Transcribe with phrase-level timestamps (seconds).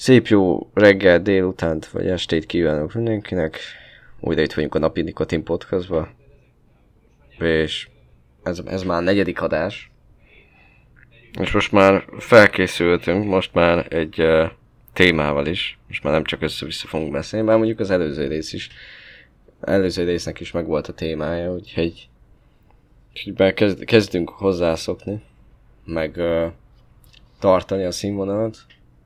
[0.00, 3.58] Szép jó reggel, délutánt vagy estét kívánok mindenkinek.
[4.20, 6.08] Újra itt vagyunk a napi Nikotin podcastba.
[7.38, 7.88] És
[8.42, 9.90] ez, ez már a negyedik adás.
[11.40, 14.50] És most már felkészültünk, most már egy uh,
[14.92, 15.78] témával is.
[15.88, 18.68] Most már nem csak össze-vissza fogunk beszélni, bár mondjuk az előző rész is.
[19.60, 22.08] Előző résznek is megvolt a témája, úgyhogy,
[23.10, 25.22] úgyhogy kezd, kezdünk hozzászokni,
[25.84, 26.46] meg uh,
[27.38, 28.56] tartani a színvonalat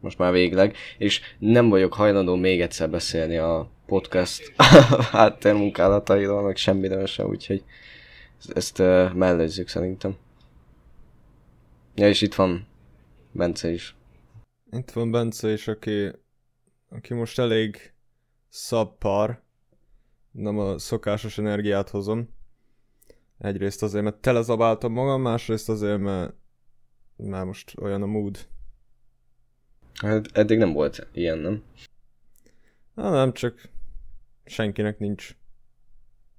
[0.04, 4.52] most már végleg, és nem vagyok hajlandó még egyszer beszélni a podcast
[5.12, 7.64] háttérmunkálatairól, meg semmiről se, úgyhogy
[8.48, 10.16] ezt uh, mellőzzük szerintem.
[11.94, 12.66] Ja, és itt van
[13.32, 13.96] Bence is.
[14.70, 16.10] Itt van Bence is, aki,
[16.88, 17.92] aki most elég
[18.48, 19.42] szabpar,
[20.30, 22.28] nem a szokásos energiát hozom.
[23.38, 26.34] Egyrészt azért, mert telezabáltam magam, másrészt azért, mert,
[27.16, 28.38] mert most olyan a mood.
[30.00, 31.62] Hát eddig nem volt ilyen, nem?
[32.94, 33.68] Na, nem, csak
[34.44, 35.36] senkinek nincs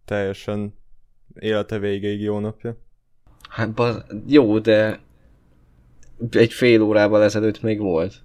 [0.06, 0.74] teljesen
[1.40, 2.78] élete végéig jó napja.
[3.50, 5.00] Hát baz, jó, de
[6.30, 8.24] egy fél órával ezelőtt még volt.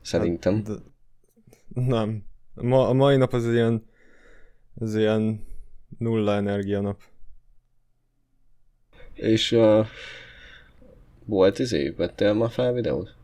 [0.00, 0.54] Szerintem.
[0.54, 0.74] Hát, de,
[1.74, 2.24] nem.
[2.54, 3.86] Ma, a mai nap az ilyen,
[4.74, 5.46] az ilyen
[5.98, 7.02] nulla energia nap.
[9.12, 9.86] És uh,
[11.24, 11.90] volt izé?
[11.90, 13.15] Vettél ma fel videót?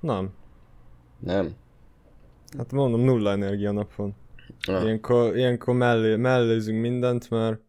[0.00, 0.34] Nem.
[1.18, 1.56] Nem?
[2.56, 4.16] Hát mondom, nulla energia nap van.
[4.66, 4.82] Ah.
[4.82, 7.60] Ilyenkor, ilyenkor mellé, mellézünk mindent, mert,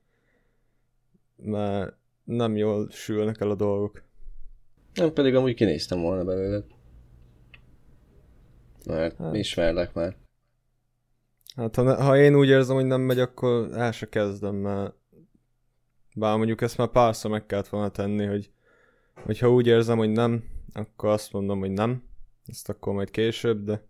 [1.36, 4.04] mert nem jól sülnek el a dolgok.
[4.94, 6.64] Nem, pedig amúgy kinéztem volna belőle.
[8.86, 9.36] Mert hát.
[9.36, 10.16] ismerlek már.
[11.56, 14.94] Hát ha, ha én úgy érzem, hogy nem megy, akkor el se kezdem, mert
[16.16, 18.52] bár mondjuk ezt már párszor meg kellett volna tenni, hogy,
[19.14, 22.09] hogy ha úgy érzem, hogy nem, akkor azt mondom, hogy nem,
[22.50, 23.88] ezt akkor majd később, de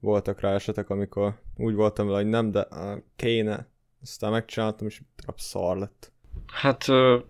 [0.00, 3.68] voltak rá esetek, amikor úgy voltam vele, hogy nem, de uh, kéne.
[4.02, 6.12] Aztán megcsináltam, és darab szar lett.
[6.46, 7.22] Hát uh,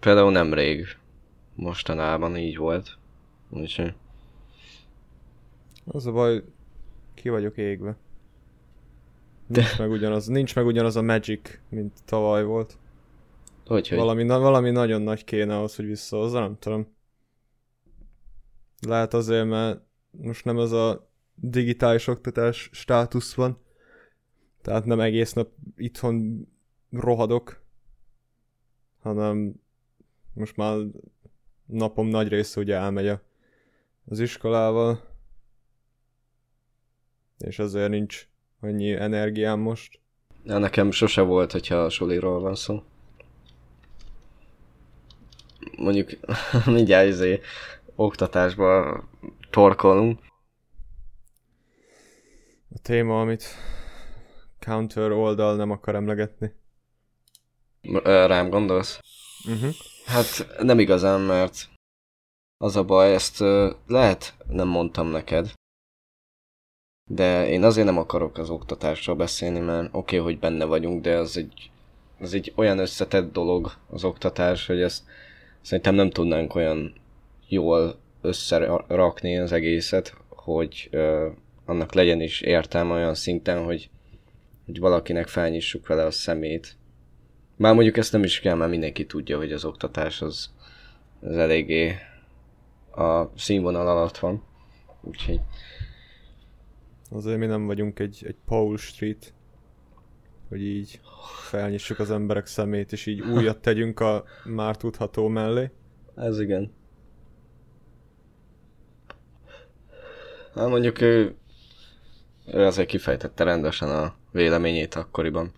[0.00, 0.86] például nemrég
[1.54, 2.98] mostanában így volt.
[3.50, 3.94] Úgyhogy...
[5.84, 6.44] Az a baj,
[7.14, 7.96] ki vagyok égve.
[9.46, 9.82] Nincs de...
[9.82, 12.78] meg ugyanaz, nincs meg ugyanaz a magic, mint tavaly volt.
[13.66, 13.98] Hogy, hogy?
[13.98, 16.94] Valami, na, valami nagyon nagy kéne ahhoz, hogy visszahozza, nem tudom.
[18.86, 19.80] Lehet azért, mert
[20.10, 23.58] most nem ez a digitális oktatás státusz van,
[24.62, 26.46] tehát nem egész nap itthon
[26.90, 27.62] rohadok,
[29.00, 29.54] hanem
[30.34, 30.78] most már
[31.66, 33.22] napom nagy része ugye elmegy a,
[34.04, 35.00] az iskolával,
[37.38, 38.28] és azért nincs
[38.60, 40.00] annyi energiám most.
[40.44, 42.82] Ja, nekem sose volt, hogyha a suliról van szó.
[45.76, 46.10] Mondjuk
[46.66, 47.40] mindjárt izé,
[47.96, 49.02] oktatásba
[49.50, 50.20] torkolunk.
[52.74, 53.44] A téma, amit
[54.58, 56.52] counter oldal nem akar emlegetni.
[58.04, 58.98] Rám gondolsz?
[59.48, 59.74] Uh-huh.
[60.06, 61.68] Hát nem igazán, mert
[62.56, 63.38] az a baj, ezt
[63.86, 65.52] lehet nem mondtam neked,
[67.10, 71.16] de én azért nem akarok az oktatásról beszélni, mert oké, okay, hogy benne vagyunk, de
[71.16, 71.70] az egy,
[72.20, 75.04] az egy olyan összetett dolog az oktatás, hogy ezt
[75.60, 76.94] szerintem nem tudnánk olyan
[77.48, 81.26] jól összerakni az egészet, hogy uh,
[81.64, 83.90] annak legyen is értelme olyan szinten, hogy,
[84.64, 86.76] hogy valakinek felnyissuk vele a szemét.
[87.56, 90.52] Már mondjuk ezt nem is kell, mert mindenki tudja, hogy az oktatás az,
[91.20, 91.94] az eléggé
[92.90, 94.42] a színvonal alatt van.
[95.00, 95.40] Úgyhogy...
[97.10, 99.34] Azért mi nem vagyunk egy, egy Paul Street,
[100.48, 101.00] hogy így
[101.48, 105.70] felnyissuk az emberek szemét, és így újat tegyünk a már tudható mellé.
[106.16, 106.72] Ez igen.
[110.54, 111.36] Hát mondjuk ő,
[112.46, 115.52] ő azért kifejtette rendesen a véleményét akkoriban.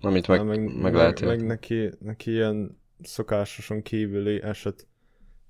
[0.00, 4.86] Amit meg, meg, meg, meg lehet meg, meg neki, neki ilyen szokásosan kívüli eset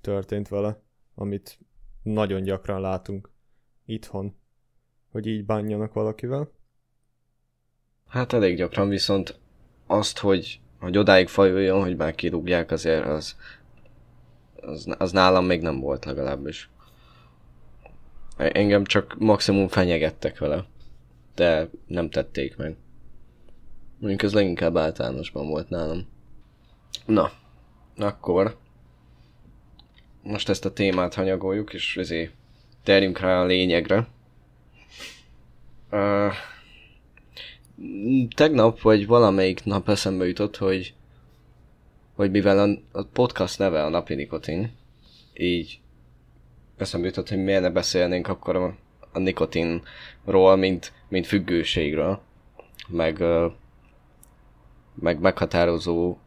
[0.01, 0.81] történt vele,
[1.15, 1.59] amit
[2.03, 3.29] nagyon gyakran látunk
[3.85, 4.35] itthon,
[5.11, 6.51] hogy így bánjanak valakivel.
[8.07, 9.39] Hát elég gyakran, viszont
[9.87, 13.35] azt, hogy, hogy odáig fajuljon, hogy már kirúgják, azért az,
[14.55, 16.69] az, az nálam még nem volt legalábbis.
[18.37, 20.65] Engem csak maximum fenyegettek vele,
[21.35, 22.75] de nem tették meg.
[23.99, 26.07] Mondjuk ez leginkább általánosban volt nálam.
[27.05, 27.31] Na,
[27.97, 28.57] akkor
[30.23, 32.31] most ezt a témát hanyagoljuk, és ezért
[32.83, 34.07] terjünk rá a lényegre.
[35.91, 36.33] Uh,
[38.35, 40.93] tegnap vagy valamelyik nap eszembe jutott, hogy
[42.15, 44.71] hogy mivel a, a podcast neve a napi nikotin,
[45.33, 45.79] így
[46.83, 48.75] eszembe jutott, hogy miért ne beszélnénk akkor a,
[49.11, 52.21] a nikotinról, mint, mint függőségről,
[52.87, 53.23] meg,
[54.93, 56.17] meg meghatározó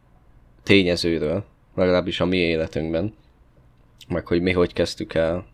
[0.63, 1.45] tényezőről,
[1.75, 3.15] legalábbis a mi életünkben,
[4.09, 5.47] meg hogy mi hogy kezdtük el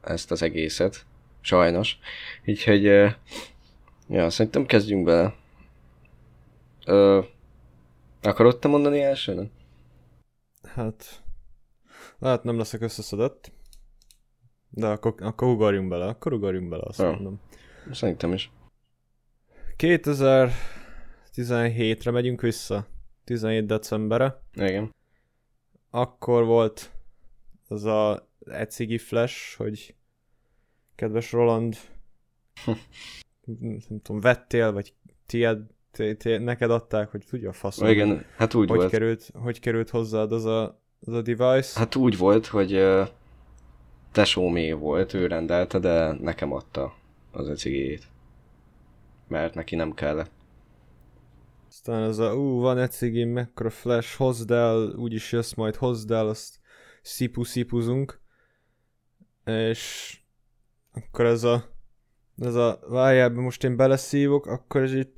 [0.00, 1.04] ezt az egészet,
[1.40, 1.98] sajnos.
[2.46, 2.82] Úgyhogy,
[4.08, 5.34] ja, szerintem kezdjünk bele.
[6.86, 7.20] Ö,
[8.22, 9.50] akarod te mondani elsőnek?
[10.74, 11.22] Hát,
[12.18, 13.52] lehet nem leszek összeszedett,
[14.70, 17.10] de akkor, akkor ugorjunk bele, akkor ugorjunk bele, azt Ja.
[17.10, 17.40] mondom.
[17.90, 18.50] Szerintem is.
[19.76, 22.86] 2017-re megyünk vissza,
[23.24, 24.42] 17 decemberre.
[24.54, 24.94] Igen.
[25.90, 26.90] Akkor volt
[27.68, 29.94] az a ecigi flash, hogy
[30.94, 31.76] kedves Roland,
[33.88, 34.94] nem tudom, vettél, vagy
[35.26, 38.90] tied, ti- ti- neked adták, hogy tudja a faszom, Igen, hát úgy hogy volt.
[38.90, 41.78] került, hogy került hozzád az a, az a device.
[41.78, 42.72] Hát úgy volt, hogy
[44.12, 46.94] tesómé volt, ő rendelte, de nekem adta
[47.30, 48.04] az a cigéjét.
[49.28, 50.30] Mert neki nem kellett.
[51.68, 56.10] Aztán az a, ú, van egy cigém, mekkora flash, hozd el, úgyis jössz majd, hozd
[56.10, 56.58] el, azt
[57.02, 58.20] szipu-szipuzunk.
[59.44, 60.14] És
[60.92, 61.64] akkor ez a,
[62.38, 65.12] ez a, várjál, most én beleszívok, akkor ez így,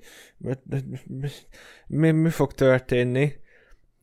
[1.87, 3.33] mi, mi fog történni?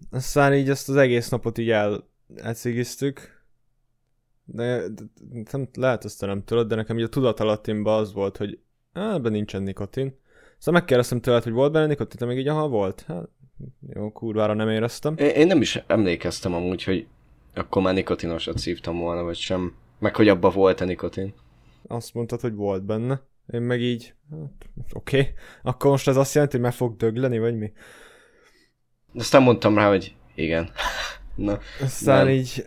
[0.09, 3.38] Aztán így ezt az egész napot így el, elcigiztük.
[4.51, 8.37] De, de, de nem, lehet ezt nem tudod, de nekem így a tudatalattimban az volt,
[8.37, 8.59] hogy
[8.93, 10.19] á, ebben nincsen nikotin.
[10.57, 13.03] Szóval megkérdeztem tőled, hogy volt benne nikotin, te még így, aha, volt.
[13.07, 13.29] Hát,
[13.93, 15.15] jó, kurvára nem éreztem.
[15.17, 17.07] Én, én nem is emlékeztem amúgy, hogy
[17.55, 19.75] akkor már nikotinosat szívtam volna, vagy sem.
[19.99, 21.33] Meg hogy abba volt a nikotin.
[21.87, 23.21] Azt mondtad, hogy volt benne.
[23.53, 25.19] Én meg így, hát, oké.
[25.19, 25.33] Okay.
[25.61, 27.71] Akkor most ez azt jelenti, hogy meg fog dögleni, vagy mi?
[29.15, 30.71] Aztán mondtam rá, hogy igen.
[31.35, 32.33] Na, Aztán Nem.
[32.33, 32.63] így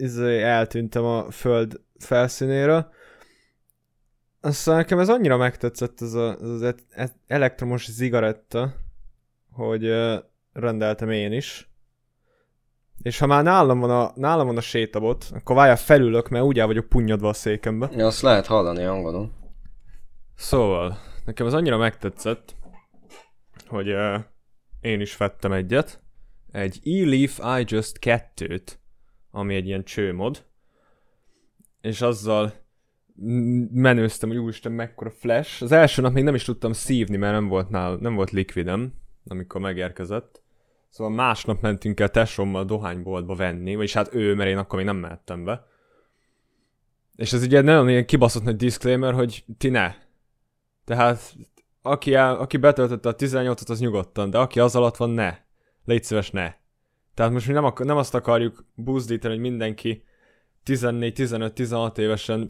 [0.00, 2.90] izé, eltűntem a föld felszínéről.
[4.40, 8.74] Aztán nekem ez annyira megtetszett ez a, ez az e- e- elektromos zigaretta,
[9.52, 9.92] hogy
[10.52, 11.70] rendeltem én is.
[13.02, 16.58] És ha már nálam van a, nálam van a sétabot, akkor várjál felülök, mert úgy
[16.58, 17.90] el vagyok punnyadva a székembe.
[17.92, 19.32] ja, azt lehet hallani hangodon.
[20.36, 22.54] Szóval, nekem ez annyira megtetszett,
[23.66, 24.18] hogy uh,
[24.80, 26.00] én is vettem egyet.
[26.52, 28.66] Egy E-Leaf iJust 2-t,
[29.30, 30.44] ami egy ilyen csőmod.
[31.80, 32.52] És azzal
[33.72, 35.62] menőztem, hogy úristen mekkora flash.
[35.62, 38.94] Az első nap még nem is tudtam szívni, mert nem volt, nál, nem volt likvidem,
[39.26, 40.42] amikor megérkezett.
[40.88, 44.96] Szóval másnap mentünk el tesommal dohányboltba venni, vagyis hát ő, mert én akkor még nem
[44.96, 45.66] mehettem be.
[47.16, 49.94] És ez ugye nagyon ilyen kibaszott nagy disclaimer, hogy ti ne.
[50.84, 51.34] Tehát
[51.82, 55.38] aki, el, aki betöltötte a 18-ot, az nyugodtan, de aki az alatt van, ne.
[55.84, 56.54] Légy szíves, ne.
[57.14, 60.04] Tehát most mi nem, ak- nem azt akarjuk buzdítani, hogy mindenki
[60.66, 62.46] 14-15-16 évesen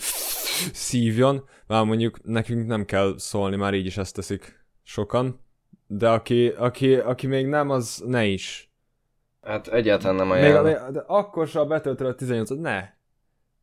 [0.73, 5.41] szívjon, már mondjuk nekünk nem kell szólni, már így is ezt teszik sokan.
[5.87, 8.73] De aki, aki, aki még nem, az ne is.
[9.43, 10.65] Hát egyáltalán nem ajánlom.
[10.65, 12.89] még, de akkor se, ha betöltöd a 18 ne.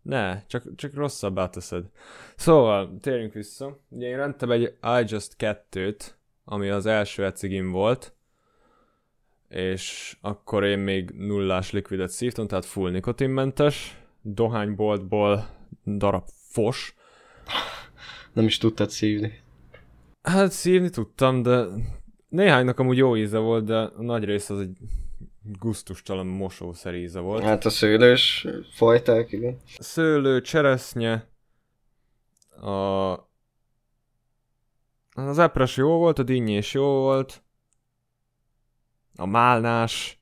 [0.02, 1.86] Ne, csak, csak rosszabbá teszed.
[2.36, 3.80] Szóval, térjünk vissza.
[3.90, 6.00] Ugye én rendtem egy iJust 2-t,
[6.46, 8.16] ami az első ecigim volt,
[9.50, 15.48] és akkor én még nullás likvidet szívtam, tehát full nikotinmentes, dohányboltból
[15.86, 16.96] darab fos.
[18.34, 19.40] Nem is tudtad szívni.
[20.22, 21.66] Hát szívni tudtam, de
[22.30, 24.78] néhánynak amúgy jó íze volt, de a nagy rész az egy
[25.60, 27.44] gusztustalan mosószer íze volt.
[27.44, 29.58] Hát a szőlős fajták, igen.
[29.80, 31.28] szőlő, cseresznye,
[32.62, 33.26] a...
[35.22, 37.44] Az epres jó volt, a dinnyés jó volt,
[39.18, 40.22] a málnás,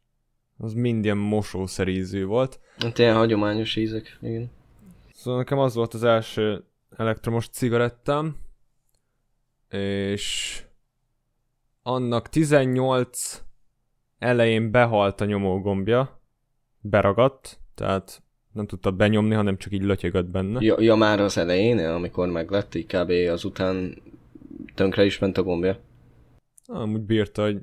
[0.57, 2.59] az mind ilyen mosószerízű volt.
[2.77, 4.51] Hát ilyen hagyományos ízek, igen.
[5.13, 6.63] Szóval nekem az volt az első
[6.97, 8.35] elektromos cigarettám,
[9.69, 10.63] és
[11.83, 13.43] annak 18
[14.19, 16.21] elején behalt a nyomógombja,
[16.81, 20.61] beragadt, tehát nem tudta benyomni, hanem csak így lötyögött benne.
[20.61, 23.09] Ja, ja már az elején, amikor meglett, így kb.
[23.31, 24.01] azután
[24.75, 25.79] tönkre is ment a gombja.
[26.65, 27.57] Amúgy bírta, hogy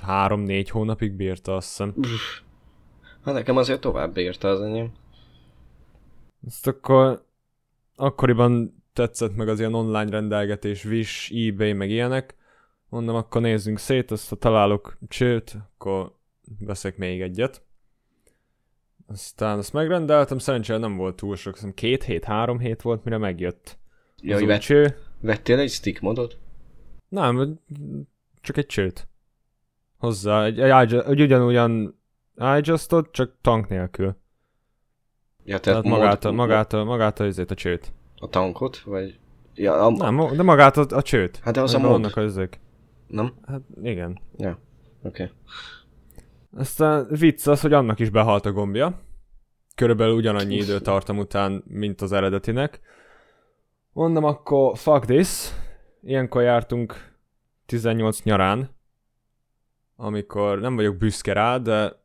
[0.00, 1.94] három-négy hónapig bírta, azt hiszem.
[3.24, 4.92] Hát nekem azért tovább érte az enyém.
[6.46, 7.24] Ezt akkor
[7.96, 12.36] akkoriban tetszett meg az ilyen online rendelgetés, Wish, eBay, meg ilyenek.
[12.88, 16.14] Mondom, akkor nézzünk szét, azt ha találok csőt, akkor
[16.58, 17.62] veszek még egyet.
[19.06, 23.18] Aztán azt megrendeltem, szerencsére nem volt túl sok, hiszem két hét, három hét volt, mire
[23.18, 23.78] megjött.
[24.16, 24.96] Ja, az hogy új vett, cső.
[25.20, 26.38] vettél egy stick modot?
[27.08, 27.60] Nem,
[28.40, 29.08] csak egy csőt.
[29.98, 32.00] Hozzá, egy, egy, egy ugyanolyan
[32.56, 34.16] iJustot, csak tank nélkül.
[35.44, 37.92] Ja, Tehát mod- magát, a, magát, a, magát a, izét, a csőt.
[38.16, 39.18] A tankot, vagy...
[39.54, 41.40] Ja, a, Nem, de magát a, a csőt.
[41.42, 42.60] Hát de az a vannak az izék.
[43.06, 43.34] Nem?
[43.46, 44.18] Hát igen.
[44.36, 44.58] Ja.
[45.02, 45.22] Oké.
[45.22, 45.36] Okay.
[46.56, 49.00] Aztán vicc az, hogy annak is behalt a gombja.
[49.74, 52.80] Körülbelül ugyanannyi időtartam után, mint az eredetinek.
[53.92, 55.52] Mondom akkor, fuck this.
[56.02, 57.16] Ilyenkor jártunk
[57.66, 58.76] 18 nyarán,
[60.00, 62.02] amikor nem vagyok büszke rá, de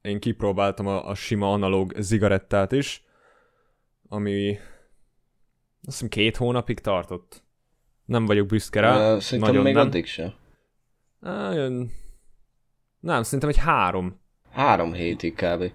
[0.00, 3.04] én kipróbáltam a, a sima analóg zigarettát is,
[4.08, 4.60] ami azt
[5.82, 7.42] hiszem két hónapig tartott.
[8.04, 9.12] Nem vagyok büszke rá.
[9.14, 9.86] Ö, Szerintem nagyon még nem.
[9.86, 10.34] addig se.
[11.52, 11.90] Jön...
[13.00, 14.20] Nem, szerintem egy három.
[14.50, 15.72] Három hétig kb.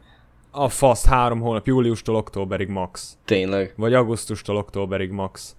[0.51, 3.17] A fasz három hónap, júliustól októberig max.
[3.25, 3.73] Tényleg.
[3.77, 5.55] Vagy augusztustól októberig max.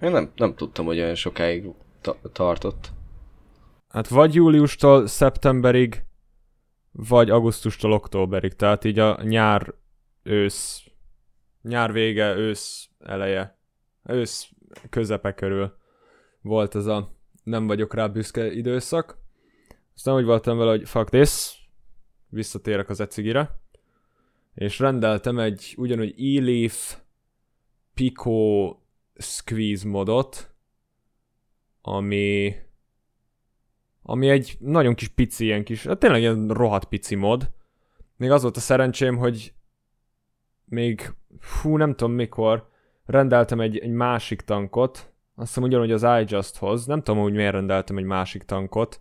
[0.00, 1.64] Én nem, nem tudtam, hogy olyan sokáig
[2.00, 2.92] ta- tartott.
[3.90, 6.04] Hát vagy júliustól szeptemberig,
[6.92, 8.52] vagy augusztustól októberig.
[8.52, 9.74] Tehát így a nyár,
[10.22, 10.84] ősz,
[11.62, 13.58] nyár vége, ősz eleje,
[14.04, 14.50] ősz
[14.90, 15.78] közepe körül
[16.40, 19.18] volt ez a nem vagyok rá büszke időszak.
[19.94, 21.64] Aztán úgy voltam vele, hogy fuck this,
[22.28, 23.60] visszatérek az ecigire,
[24.54, 26.96] és rendeltem egy ugyanúgy e-leaf
[27.94, 28.76] Pico
[29.14, 30.54] Squeeze modot,
[31.80, 32.54] ami
[34.02, 37.50] ami egy nagyon kis pici, ilyen kis, hát tényleg ilyen rohadt pici mod.
[38.16, 39.52] Még az volt a szerencsém, hogy
[40.64, 42.68] még, fú, nem tudom mikor,
[43.04, 47.96] rendeltem egy, egy másik tankot, azt hiszem ugyanúgy az iJusthoz, nem tudom, hogy miért rendeltem
[47.96, 49.00] egy másik tankot.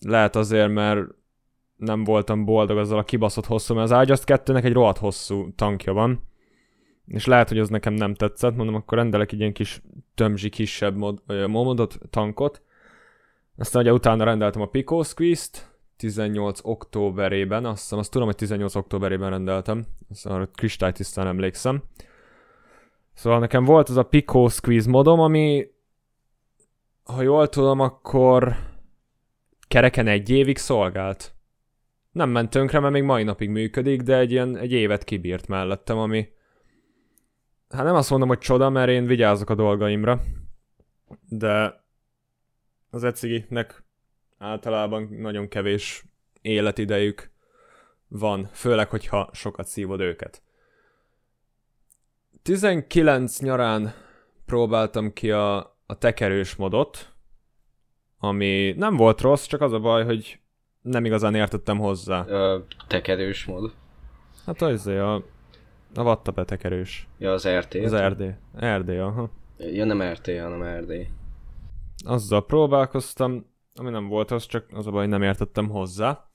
[0.00, 1.00] Lehet azért, mert
[1.76, 5.92] nem voltam boldog azzal a kibaszott hosszú, mert az iJust 2-nek egy rohadt hosszú tankja
[5.92, 6.22] van.
[7.06, 9.82] És lehet, hogy az nekem nem tetszett, mondom, akkor rendelek egy ilyen kis
[10.14, 12.62] tömzsi kisebb mod, modot, tankot.
[13.58, 18.74] Aztán ugye utána rendeltem a Pico Squeeze-t, 18 októberében, azt hiszem, azt tudom, hogy 18
[18.74, 21.82] októberében rendeltem, azt arra kristálytisztán emlékszem.
[23.14, 25.66] Szóval nekem volt az a Pico Squeeze modom, ami,
[27.04, 28.56] ha jól tudom, akkor
[29.68, 31.34] kereken egy évig szolgált.
[32.12, 35.98] Nem ment tönkre, mert még mai napig működik, de egy ilyen egy évet kibírt mellettem,
[35.98, 36.28] ami
[37.68, 40.22] hát nem azt mondom, hogy csoda, mert én vigyázok a dolgaimra,
[41.28, 41.86] de
[42.98, 43.82] az eciginek
[44.38, 46.04] általában nagyon kevés
[46.40, 47.30] életidejük
[48.08, 50.42] van, főleg, hogyha sokat szívod őket.
[52.42, 53.94] 19 nyarán
[54.46, 57.12] próbáltam ki a, a tekerős modot,
[58.18, 60.40] ami nem volt rossz, csak az a baj, hogy
[60.82, 62.24] nem igazán értettem hozzá.
[62.28, 63.72] Ö, tekerős mód.
[64.46, 65.14] Hát az a,
[65.94, 67.08] a vatta betekerős.
[67.18, 67.74] Ja, az RT.
[67.74, 68.36] Az RD.
[68.60, 69.30] RD, aha.
[69.58, 71.17] Ja, nem RT, hanem RD.
[72.04, 76.28] Azzal próbálkoztam, ami nem volt az, csak az a baj, nem értettem hozzá.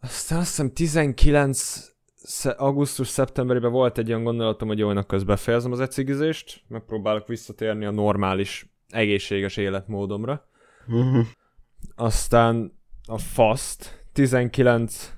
[0.00, 5.80] Aztán azt hiszem 19 sze- augusztus-szeptemberében volt egy olyan gondolatom, hogy jónak közben befejezem az
[5.80, 10.48] ecigizést, megpróbálok visszatérni a normális, egészséges életmódomra.
[11.94, 15.12] Aztán a FAST 19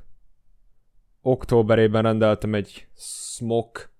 [1.21, 3.93] októberében rendeltem egy Smok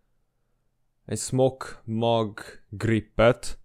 [1.05, 3.59] egy Smok Mag Grippet,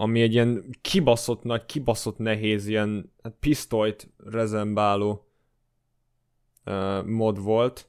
[0.00, 5.26] ami egy ilyen kibaszott nagy, kibaszott nehéz, ilyen hát pisztolyt rezembáló
[6.66, 7.88] uh, mod volt,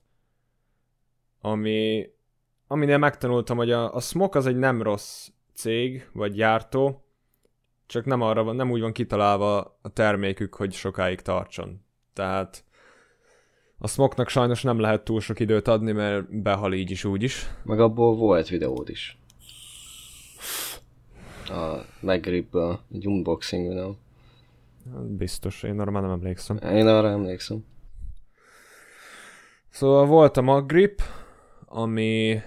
[1.41, 2.09] ami,
[2.67, 7.05] aminél megtanultam, hogy a, a Smok az egy nem rossz cég, vagy gyártó,
[7.85, 11.85] csak nem arra van, nem úgy van kitalálva a termékük, hogy sokáig tartson.
[12.13, 12.63] Tehát
[13.77, 17.45] a Smoknak sajnos nem lehet túl sok időt adni, mert behal így is úgy is.
[17.63, 19.20] Meg abból volt videód is.
[21.51, 23.97] A McGribből, egy unboxing videó.
[25.07, 26.57] Biztos, én arra már nem emlékszem.
[26.57, 27.65] Én arra emlékszem.
[29.69, 31.01] Szóval volt a Maggrip,
[31.65, 32.41] ami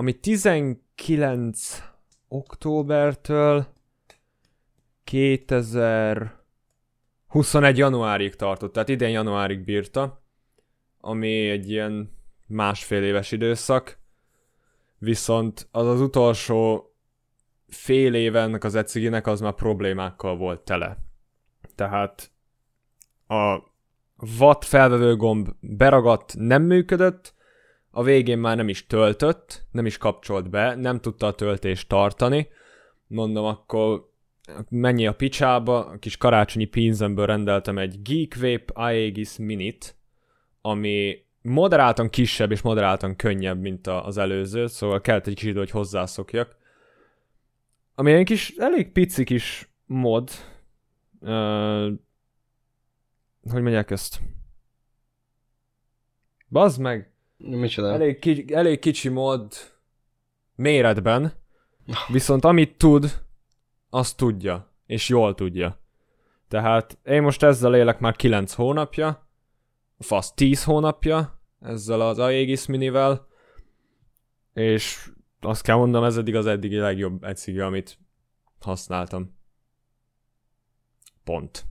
[0.00, 1.82] ami 19
[2.28, 3.66] októbertől
[5.04, 10.22] 2021 januárig tartott, tehát idén januárig bírta,
[11.00, 12.12] ami egy ilyen
[12.46, 13.98] másfél éves időszak,
[14.98, 16.89] viszont az az utolsó
[17.70, 20.98] fél éve ennek az eciginek az már problémákkal volt tele.
[21.74, 22.30] Tehát
[23.26, 23.58] a
[24.38, 27.34] watt felvevő gomb beragadt, nem működött,
[27.90, 32.48] a végén már nem is töltött, nem is kapcsolt be, nem tudta a töltést tartani.
[33.06, 34.10] Mondom, akkor
[34.68, 39.96] mennyi a picsába, a kis karácsonyi pénzemből rendeltem egy Geek Vape Aegis Minit,
[40.60, 45.70] ami moderáltan kisebb és moderáltan könnyebb, mint az előző, szóval kellett egy kis idő, hogy
[45.70, 46.56] hozzászokjak.
[47.94, 50.30] Ami egy kis, elég pici kis mod,
[51.20, 51.92] uh,
[53.50, 54.20] hogy mondják ezt?
[56.48, 57.12] Bazd meg!
[57.36, 57.92] Micsoda?
[57.92, 59.52] Elég, ki, elég kicsi mod
[60.54, 61.32] méretben,
[62.12, 63.24] viszont amit tud,
[63.90, 65.78] azt tudja, és jól tudja.
[66.48, 69.28] Tehát én most ezzel élek már 9 hónapja,
[69.98, 73.26] fasz 10 hónapja, ezzel az Aegis minivel,
[74.52, 77.98] és azt kell mondanom, ez eddig az eddigi legjobb egyszige, amit
[78.60, 79.38] használtam.
[81.24, 81.64] Pont.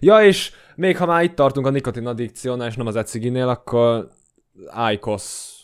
[0.00, 4.10] Ja, és még ha már itt tartunk a nikotin addikciónál, és nem az eciginél, akkor
[4.92, 5.56] Icos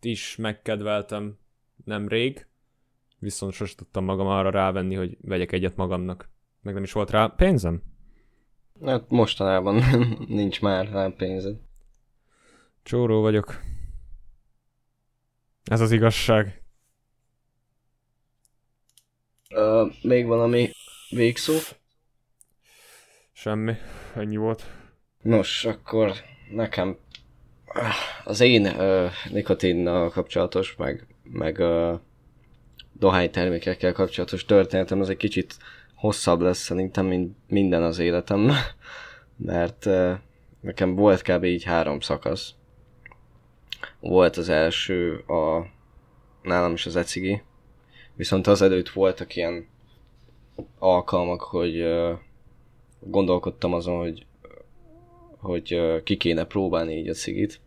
[0.00, 1.38] is megkedveltem
[1.84, 2.46] nemrég,
[3.18, 6.28] viszont sosem tudtam magam arra rávenni, hogy vegyek egyet magamnak.
[6.62, 7.82] Meg nem is volt rá pénzem.
[8.84, 9.82] Hát mostanában
[10.28, 11.56] nincs már rá pénzed.
[12.82, 13.60] Csóró vagyok.
[15.64, 16.62] Ez az igazság.
[19.54, 20.70] Uh, még valami
[21.10, 21.54] végszó?
[23.32, 23.74] Semmi.
[24.14, 24.64] Ennyi volt.
[25.22, 26.12] Nos, akkor
[26.50, 26.96] nekem
[28.24, 32.00] az én uh, nikotinnal kapcsolatos, meg, meg uh,
[32.92, 35.56] dohánytermékekkel kapcsolatos történetem az egy kicsit
[35.94, 38.50] hosszabb lesz szerintem, mint minden az életem,
[39.36, 40.12] mert uh,
[40.60, 41.44] nekem volt kb.
[41.44, 42.54] így három szakasz.
[44.08, 45.66] Volt az első a
[46.42, 47.42] nálam is az ecigi,
[48.14, 49.66] viszont azelőtt voltak ilyen
[50.78, 52.18] alkalmak, hogy uh,
[53.00, 54.26] gondolkodtam azon, hogy
[55.38, 57.60] hogy uh, ki kéne próbálni így a cigit,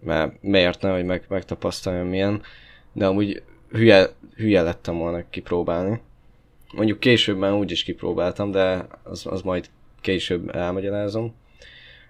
[0.00, 2.42] mert miért ne, hogy meg, megtapasztaljam milyen,
[2.92, 6.00] de amúgy hülye, hülye lettem volna kipróbálni.
[6.74, 9.70] Mondjuk később már úgy is kipróbáltam, de az, az majd
[10.00, 11.34] később elmagyarázom.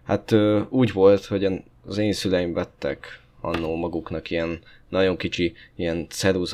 [0.04, 4.58] Hát uh, úgy volt, hogy az én szüleim vettek annó maguknak ilyen
[4.88, 6.06] nagyon kicsi, ilyen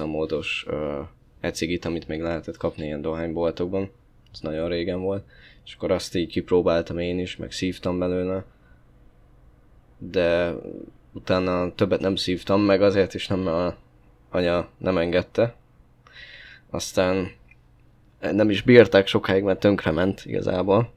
[0.07, 1.07] módos uh,
[1.41, 3.91] ecigit, amit még lehetett kapni ilyen dohányboltokban.
[4.33, 5.25] Ez nagyon régen volt.
[5.65, 8.45] És akkor azt így kipróbáltam én is, meg szívtam belőle.
[9.99, 10.55] De
[11.13, 13.76] utána többet nem szívtam meg, azért is nem, mert
[14.31, 15.55] anya nem engedte.
[16.71, 17.31] Aztán
[18.21, 20.93] nem is bírták sokáig, mert tönkrement igazából.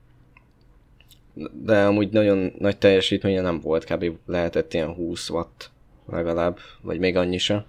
[1.52, 4.06] De amúgy nagyon nagy teljesítménye nem volt, kb.
[4.26, 5.72] lehetett ilyen 20 watt
[6.06, 7.66] legalább, vagy még annyi se.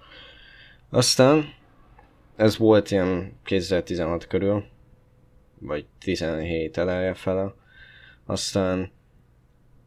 [0.91, 1.55] Aztán
[2.37, 4.65] ez volt ilyen 2016 körül,
[5.59, 7.55] vagy 17 eleje fele.
[8.27, 8.91] Aztán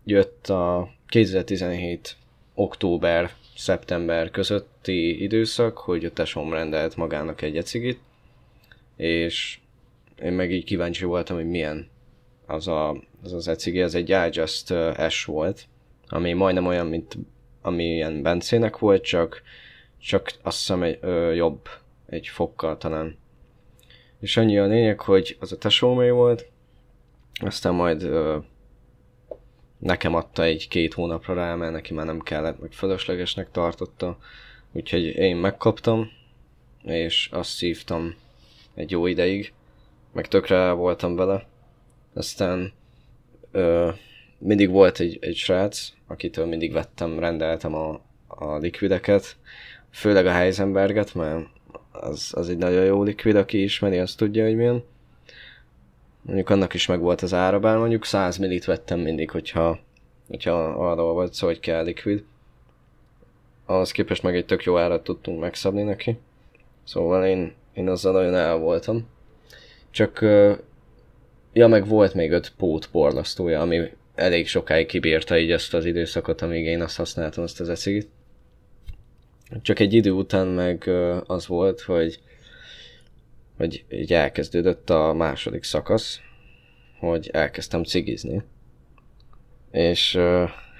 [0.03, 2.15] jött a 2017
[2.53, 7.99] október szeptember közötti időszak, hogy a tesom rendelt magának egy ecigit,
[8.95, 9.59] és
[10.21, 11.89] én meg így kíváncsi voltam, hogy milyen
[12.45, 12.89] az a,
[13.23, 14.73] az, az ecigi, ez egy iJust
[15.09, 15.67] S volt,
[16.07, 17.17] ami majdnem olyan, mint
[17.67, 19.41] ami ilyen Bencének volt, csak,
[19.97, 21.69] csak azt hiszem egy, ö, jobb,
[22.05, 23.17] egy fokkal talán.
[24.19, 26.49] És annyi a lényeg, hogy az a tesómé volt,
[27.39, 28.37] aztán majd ö,
[29.77, 34.17] nekem adta egy két hónapra rá, mert neki már nem kellett, meg fölöslegesnek tartotta.
[34.71, 36.09] Úgyhogy én megkaptam,
[36.83, 38.15] és azt szívtam
[38.73, 39.53] egy jó ideig,
[40.13, 41.47] meg tökre voltam vele.
[42.13, 42.73] Aztán
[43.51, 43.89] ö,
[44.37, 49.35] mindig volt egy, egy srác, akitől mindig vettem, rendeltem a, a likvideket,
[49.91, 51.45] főleg a Heisenberget, mert
[51.91, 54.83] az, az egy nagyon jó likvid, aki ismeri, azt tudja, hogy milyen.
[56.21, 59.79] Mondjuk annak is meg volt az ára, bár mondjuk 100 millit vettem mindig, hogyha,
[60.27, 62.23] hogyha arról volt szó, hogy kell likvid.
[63.65, 66.17] Ahhoz képest meg egy tök jó árat tudtunk megszabni neki.
[66.83, 69.07] Szóval én, én azzal nagyon el voltam.
[69.91, 70.21] Csak,
[71.53, 76.41] ja meg volt még öt pót porlasztója, ami elég sokáig kibírta így ezt az időszakot,
[76.41, 78.09] amíg én azt használtam, azt az eszigit.
[79.61, 80.89] Csak egy idő után meg
[81.25, 82.19] az volt, hogy,
[83.57, 86.19] hogy így elkezdődött a második szakasz,
[86.99, 88.43] hogy elkezdtem cigizni.
[89.71, 90.19] És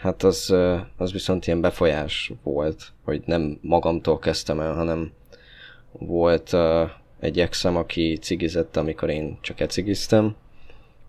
[0.02, 0.56] hát az,
[0.98, 5.12] az viszont ilyen befolyás volt, hogy nem magamtól kezdtem el, hanem
[5.92, 6.56] volt
[7.20, 10.36] egy exem, aki cigizett, amikor én csak ecigiztem,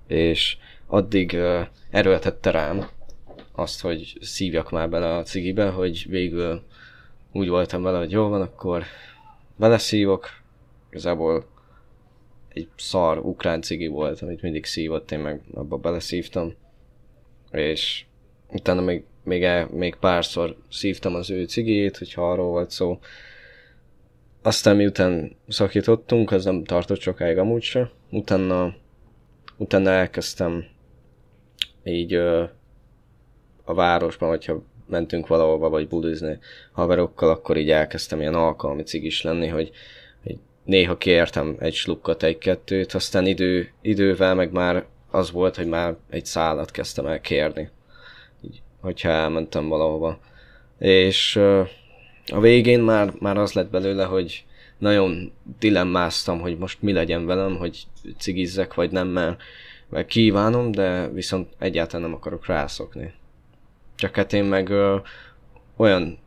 [0.07, 0.57] és
[0.88, 1.37] addig
[1.90, 2.88] erőltette rám
[3.53, 6.62] azt, hogy szívjak már bele a cigibe, hogy végül
[7.33, 8.83] úgy voltam vele, hogy jó van, akkor
[9.57, 10.29] beleszívok.
[10.90, 11.46] Igazából
[12.48, 16.55] egy szar ukrán cigi volt, amit mindig szívott, én meg abba beleszívtam.
[17.51, 18.05] És
[18.51, 22.98] utána még, még, el, még párszor szívtam az ő cigét, hogyha arról volt szó.
[24.42, 27.90] Aztán miután szakítottunk, az nem tartott sokáig amúgy se.
[28.11, 28.74] Utána,
[29.57, 30.64] utána elkezdtem
[31.85, 32.45] így ö,
[33.64, 36.38] a városban, hogyha mentünk valahova, vagy budizni
[36.73, 39.71] haverokkal, akkor így elkezdtem ilyen alkalmi cigis lenni, hogy,
[40.23, 45.97] hogy néha kértem egy slukkat, egy-kettőt, aztán idő, idővel meg már az volt, hogy már
[46.11, 47.71] egy szállat kezdtem el kérni.
[48.45, 50.19] Így hogyha elmentem valahova.
[50.79, 51.37] És
[52.27, 54.45] a végén már, már az lett belőle, hogy
[54.79, 57.87] nagyon dilemmáztam, hogy most mi legyen velem, hogy
[58.19, 59.41] cigizzek vagy nem, mert,
[59.88, 63.12] mert kívánom, de viszont egyáltalán nem akarok rászokni.
[63.94, 64.96] Csak hát én meg ö,
[65.77, 66.18] olyan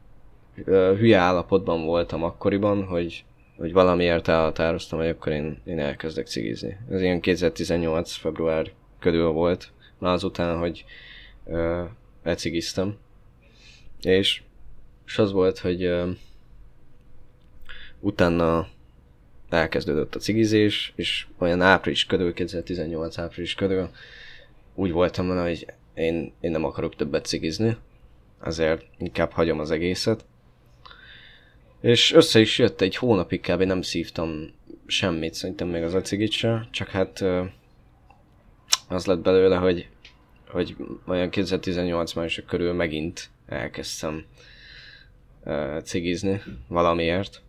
[0.66, 3.26] ö, hülye állapotban voltam akkoriban, hogy,
[3.58, 6.78] hogy valamiért elhatároztam, hogy akkor én, én elkezdek cigizni.
[6.90, 8.12] Ez ilyen 2018.
[8.12, 10.86] február körül volt, már azután, hogy
[11.46, 11.84] ö,
[12.24, 12.98] lecigiztem.
[14.02, 14.42] És,
[15.06, 16.10] és az volt, hogy ö,
[18.00, 18.68] utána
[19.54, 23.90] elkezdődött a cigizés, és olyan április körül, 2018 április körül
[24.76, 27.78] úgy voltam vele, hogy én, én nem akarok többet cigizni,
[28.40, 30.26] azért inkább hagyom az egészet.
[31.82, 33.62] És össze is jött egy hónapig kb.
[33.62, 34.54] nem szívtam
[34.86, 37.24] semmit, szerintem még az acigit se, csak hát
[38.88, 39.88] az lett belőle, hogy,
[40.48, 40.76] hogy
[41.08, 44.26] olyan 2018 májusok körül megint elkezdtem
[45.84, 47.42] cigizni valamiért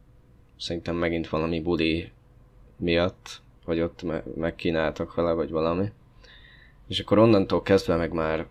[0.62, 2.10] szerintem megint valami buli
[2.76, 5.92] miatt, vagy ott me- megkínáltak vele, vagy valami.
[6.88, 8.46] És akkor onnantól kezdve meg már,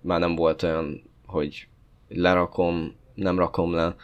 [0.00, 1.68] már nem volt olyan, hogy
[2.08, 3.96] lerakom, nem rakom le,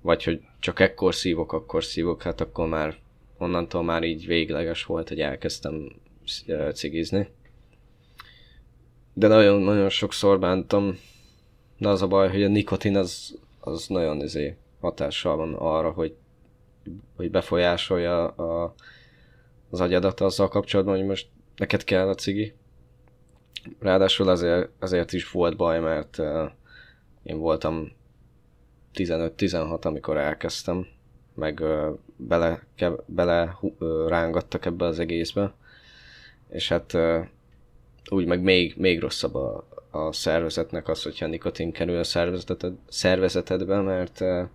[0.00, 2.96] vagy hogy csak ekkor szívok, akkor szívok, hát akkor már
[3.38, 5.92] onnantól már így végleges volt, hogy elkezdtem
[6.72, 7.28] cigizni.
[9.12, 10.98] De nagyon-nagyon sokszor bántam,
[11.78, 16.14] de az a baj, hogy a nikotin az, az nagyon izé, hatással van arra, hogy
[17.16, 18.74] hogy befolyásolja a,
[19.70, 22.54] az agyadat azzal kapcsolatban, hogy most neked kell a cigi.
[23.78, 26.50] Ráadásul azért, azért is volt baj, mert uh,
[27.22, 27.92] én voltam
[28.94, 30.86] 15-16, amikor elkezdtem,
[31.34, 35.54] meg uh, bele, ke, bele uh, rángattak ebbe az egészbe,
[36.48, 37.26] és hát uh,
[38.10, 43.80] úgy meg még, még rosszabb a, a szervezetnek az, hogyha nikotin kerül a szervezeted, szervezetedbe,
[43.80, 44.48] mert uh,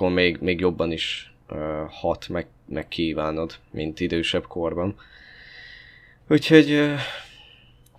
[0.00, 1.58] akkor még, még jobban is uh,
[1.90, 4.96] hat, meg, meg kívánod, mint idősebb korban.
[6.28, 6.98] Úgyhogy uh,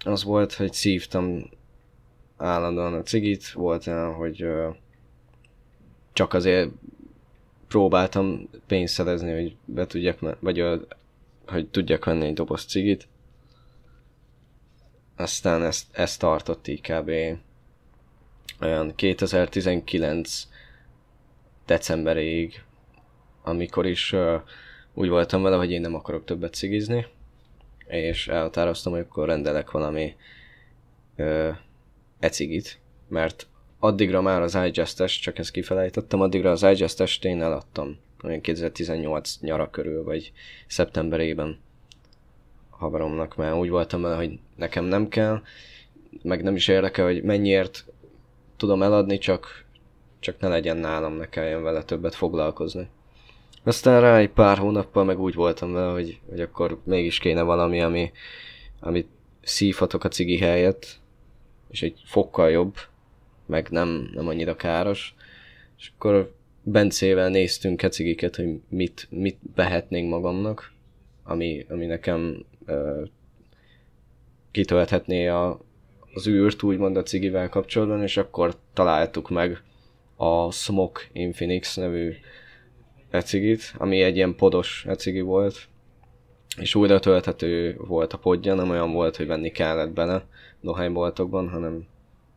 [0.06, 1.50] az volt, hogy szívtam
[2.38, 4.76] állandóan a cigit, volt olyan, hogy uh,
[6.14, 6.70] csak azért
[7.68, 10.82] próbáltam pénzt szerezni, hogy be tudjak, vagy uh,
[11.48, 13.08] hogy tudjak venni egy doboz cigit.
[15.16, 17.12] Aztán ezt, ezt tartott így kb.
[18.62, 20.50] olyan 2019
[21.72, 22.64] decemberig,
[23.44, 24.42] amikor is uh,
[24.94, 27.06] úgy voltam vele, hogy én nem akarok többet cigizni,
[27.88, 30.16] és elhatároztam, hogy akkor rendelek valami
[31.18, 31.56] uh,
[32.20, 33.48] ecigit, mert
[33.80, 39.70] addigra már az iGest-es, csak ezt kifelejtettem, addigra az iGest-est én eladtam, olyan 2018 nyara
[39.70, 40.32] körül, vagy
[40.68, 41.60] szeptemberében
[42.70, 45.42] haveromnak, mert úgy voltam vele, hogy nekem nem kell,
[46.22, 47.86] meg nem is érdekel, hogy mennyiért
[48.58, 49.70] tudom eladni, csak
[50.22, 52.88] csak ne legyen nálam, ne kelljen vele többet foglalkozni.
[53.64, 57.82] Aztán rá egy pár hónappal meg úgy voltam vele, hogy, hogy akkor mégis kéne valami,
[57.82, 58.12] ami,
[58.80, 59.08] amit
[59.42, 61.00] szívhatok a cigi helyett,
[61.70, 62.76] és egy fokkal jobb,
[63.46, 65.16] meg nem, nem annyira káros.
[65.78, 70.72] És akkor Bencével néztünk cigiket, hogy mit, mit behetnénk magamnak,
[71.24, 73.04] ami, ami nekem ö,
[74.52, 75.60] kitölthetné a,
[76.14, 79.64] az űrt, úgymond a cigivel kapcsolatban, és akkor találtuk meg
[80.22, 82.14] a Smoke Infinix nevű
[83.10, 85.68] ecigit, ami egy ilyen podos ecigi volt,
[86.58, 90.26] és újra tölthető volt a podja, nem olyan volt, hogy venni kellett bele
[90.60, 91.88] dohányboltokban, hanem,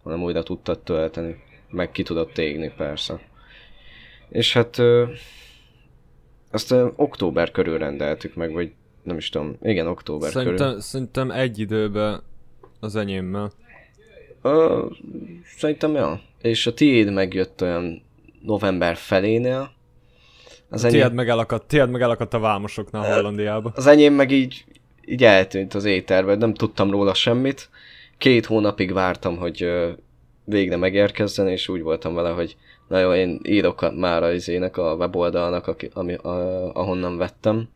[0.03, 1.37] hanem újra tudtad tölteni,
[1.71, 3.21] meg ki tudott égni persze.
[4.29, 5.05] És hát ö,
[6.51, 10.81] azt ö, október körül rendeltük meg, vagy nem is tudom, igen, október szerintem, körül.
[10.81, 12.23] Szerintem egy időben
[12.81, 13.53] az enyémmel.
[14.45, 14.87] Ö,
[15.57, 18.03] szerintem, ja és a tiéd megjött olyan
[18.43, 19.71] november felénél.
[20.69, 21.01] Az enyém...
[21.01, 23.73] tiéd, megelakadt, tiéd megelakadt a vámosoknál Hollandiában.
[23.75, 24.65] Az enyém meg így,
[25.07, 27.69] így eltűnt az éterbe, nem tudtam róla semmit.
[28.19, 29.71] Két hónapig vártam, hogy
[30.45, 32.57] végre megérkezzen, és úgy voltam vele, hogy
[32.89, 37.69] na jó, én írok már az izének, a weboldalnak, ami, a, ahonnan vettem,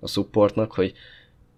[0.00, 0.92] a supportnak, hogy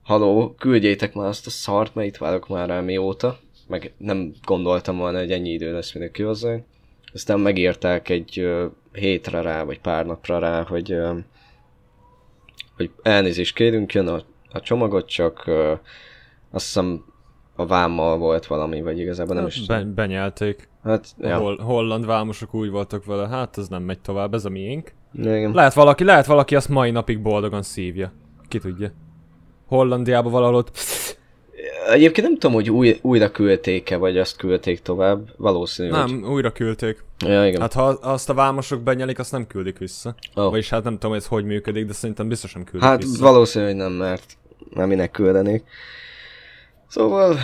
[0.03, 3.39] haló, küldjétek már azt a szart, mert itt várok már rá mióta
[3.71, 6.65] meg nem gondoltam volna, hogy ennyi idő lesz, mire kihozzák.
[7.13, 10.97] Aztán megírták egy uh, hétre rá, vagy pár napra rá, hogy,
[12.77, 15.51] hogy elnézést kérünk, jön a, a csomagot, csak
[16.51, 17.05] azt hiszem
[17.61, 20.69] a vámmal volt valami, vagy igazából nem is Be, benyelték.
[20.83, 21.39] Hát, ja.
[21.39, 24.93] Hol, holland vámosok úgy voltak vele, hát ez nem megy tovább, ez a miénk.
[25.15, 25.53] Igen.
[25.53, 28.13] Lehet valaki, lehet valaki azt mai napig boldogan szívja.
[28.49, 28.91] Ki tudja.
[29.67, 30.77] Hollandiában valahol ott
[31.91, 35.29] Egyébként nem tudom, hogy új, újra küldték-e, vagy azt küldték tovább.
[35.37, 37.05] Valószínű, Nem, újra küldték.
[37.27, 37.61] Ja, igen.
[37.61, 40.15] Hát ha azt a vámosok benyelik, azt nem küldik vissza.
[40.37, 40.51] Ó.
[40.51, 43.23] Vagyis hát nem tudom, hogy ez hogy működik, de szerintem biztosan küldik Hát vissza.
[43.25, 44.37] valószínű, hogy nem, mert
[44.75, 45.65] nem minek küldenék.
[46.89, 47.37] Szóval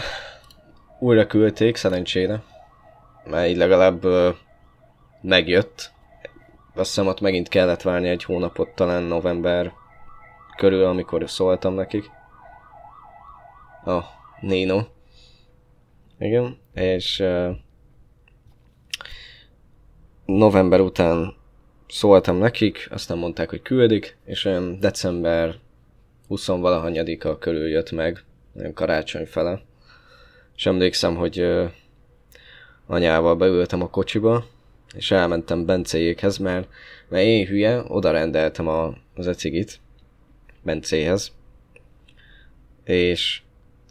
[1.00, 2.42] újra küldték, szerencsére.
[3.30, 4.28] Mert így legalább ö,
[5.22, 5.90] megjött.
[6.74, 9.72] Azt hiszem ott megint kellett várni egy hónapot, talán november
[10.56, 12.10] körül, amikor szóltam nekik.
[13.86, 14.04] A
[14.40, 14.86] Nino.
[16.18, 17.50] Igen, és ö,
[20.24, 21.34] november után
[21.88, 25.54] szóltam nekik, aztán mondták, hogy küldik, és olyan december
[26.28, 28.24] 20 valahanyadika körül jött meg,
[28.58, 29.62] olyan karácsony fele.
[30.56, 31.66] És emlékszem, hogy ö,
[32.86, 34.46] anyával beültem a kocsiba,
[34.94, 36.68] és elmentem Bencéjékhez, mert,
[37.08, 39.80] mert én hülye, oda rendeltem a, az ecigit
[40.62, 41.32] Bencéhez,
[42.84, 43.40] és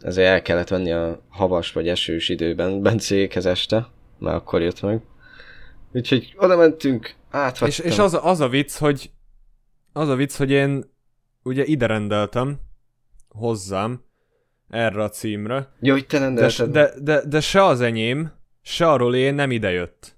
[0.00, 3.86] ezért el kellett venni a havas vagy esős időben Bencéjékhez este,
[4.18, 5.00] mert akkor jött meg.
[5.92, 7.68] Úgyhogy oda mentünk, átvettem.
[7.68, 9.10] És, és az, az a vicc, hogy
[9.92, 10.84] az a vicc, hogy én
[11.42, 12.58] ugye ide rendeltem
[13.28, 14.04] hozzám
[14.68, 16.70] erre a címre, Jó, hogy te de, rendelted.
[16.70, 18.32] de, de, de se az enyém,
[18.62, 20.16] se a Rolé nem idejött.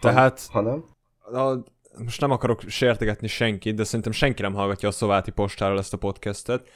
[0.00, 0.84] Tehát Ha nem?
[1.40, 1.64] a,
[2.04, 5.96] most nem akarok sértegetni senkit, de szerintem senki nem hallgatja a szováti postáról ezt a
[5.96, 6.68] podcastet.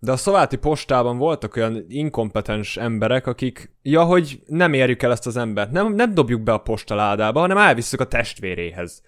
[0.00, 5.26] De a szováti postában voltak olyan inkompetens emberek, akik, ja, hogy nem érjük el ezt
[5.26, 9.02] az embert, nem, nem dobjuk be a postaládába, hanem elvisszük a testvéréhez.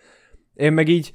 [0.54, 1.12] Én meg így,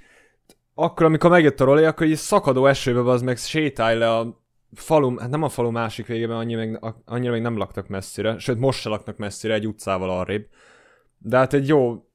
[0.73, 5.17] akkor, amikor megjött a Roli, akkor így szakadó esőbe az meg sétálj le a falu,
[5.17, 8.79] hát nem a falu másik végében, annyira még, annyira még nem laktak messzire, sőt most
[8.79, 10.47] se laknak messzire, egy utcával arrébb.
[11.17, 12.05] De hát egy jó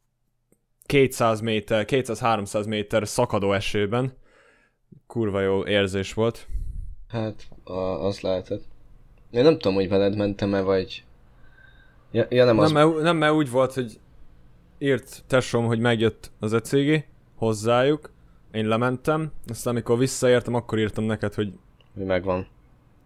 [0.86, 4.16] 200 méter, 200-300 méter szakadó esőben.
[5.06, 6.46] Kurva jó érzés volt.
[7.10, 8.62] Hát, a, az lehetett.
[9.30, 11.04] Én nem tudom, hogy veled mentem-e, vagy...
[12.10, 12.72] Ja, ja nem, az...
[12.72, 14.00] Nem, mert, nem, mert úgy volt, hogy
[14.78, 18.10] írt tesóm, hogy megjött az ecégi hozzájuk,
[18.52, 21.52] én lementem, aztán amikor visszaértem, akkor írtam neked, hogy
[21.94, 22.46] hogy megvan.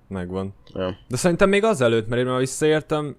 [0.09, 0.55] megvan.
[0.75, 0.97] Ja.
[1.09, 3.17] De szerintem még azelőtt, mert én már visszaértem,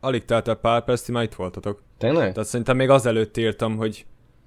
[0.00, 1.82] alig telt el pár perc, ti már itt voltatok.
[1.98, 2.32] Tényleg?
[2.32, 4.06] Tehát szerintem még azelőtt írtam, hogy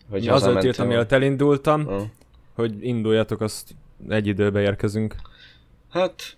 [0.10, 2.12] Hogy azelőtt írtam, mielőtt elindultam, Ja.
[2.54, 3.76] hogy induljatok, azt
[4.10, 5.16] egy időbe érkezünk.
[5.96, 6.38] Hát,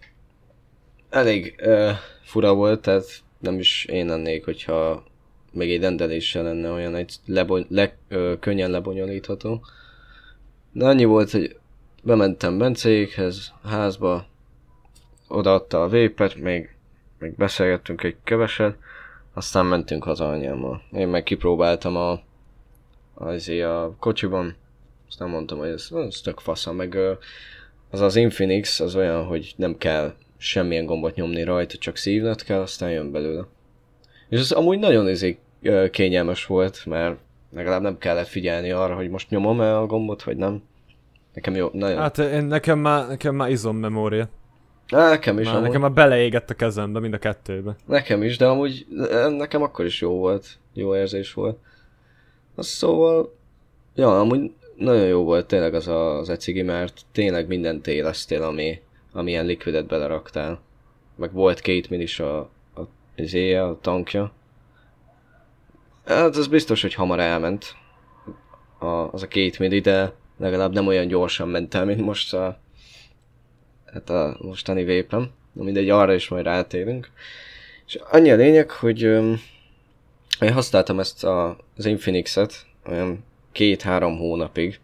[1.09, 1.91] elég uh,
[2.23, 3.05] fura volt, tehát
[3.39, 5.03] nem is én lennék, hogyha
[5.51, 9.65] még egy rendeléssel lenne olyan egy lebony, le, ö, könnyen lebonyolítható.
[10.71, 11.57] De annyi volt, hogy
[12.03, 14.25] bementem Bencéjékhez, házba,
[15.27, 16.75] odaadta a vépet, még,
[17.19, 18.77] még beszélgettünk egy keveset,
[19.33, 20.81] aztán mentünk haza anyámmal.
[20.91, 22.21] Én meg kipróbáltam a,
[23.13, 24.55] azért a kocsiban,
[25.07, 27.13] aztán mondtam, hogy ez, ez tök fasza, meg ö,
[27.89, 32.59] az az Infinix az olyan, hogy nem kell semmilyen gombot nyomni rajta, csak szívnod kell,
[32.59, 33.45] aztán jön belőle.
[34.29, 37.17] És ez amúgy nagyon izé, ö, kényelmes volt, mert
[37.53, 40.63] legalább nem kellett figyelni arra, hogy most nyomom-e a gombot, vagy nem.
[41.33, 41.97] Nekem jó, nagyon.
[41.97, 44.29] Hát, én, nekem már, nekem már izommemória.
[44.89, 47.75] nekem is, Már amúgy, nekem már beleégett a kezembe, mind a kettőbe.
[47.85, 48.85] nekem is, de amúgy
[49.37, 51.57] nekem akkor is jó volt, jó érzés volt.
[52.55, 53.35] Az szóval,
[53.95, 58.81] ja, amúgy nagyon jó volt tényleg az a, az ecigi, mert tényleg mindent élesztél, ami,
[59.11, 60.61] amilyen likvidet beleraktál.
[61.15, 62.39] Meg volt két minis a,
[62.75, 62.81] a,
[63.17, 64.31] az éje, a tankja.
[66.05, 67.75] Hát az biztos, hogy hamar elment
[68.79, 72.59] a, az a két milli, de legalább nem olyan gyorsan ment el, mint most a,
[73.85, 75.31] hát a mostani vépem.
[75.51, 77.09] Na mindegy, arra is majd rátérünk.
[77.85, 79.39] És annyi a lényeg, hogy öm,
[80.39, 83.23] én használtam ezt a, az Infinix-et olyan
[83.57, 84.79] két-három hónapig.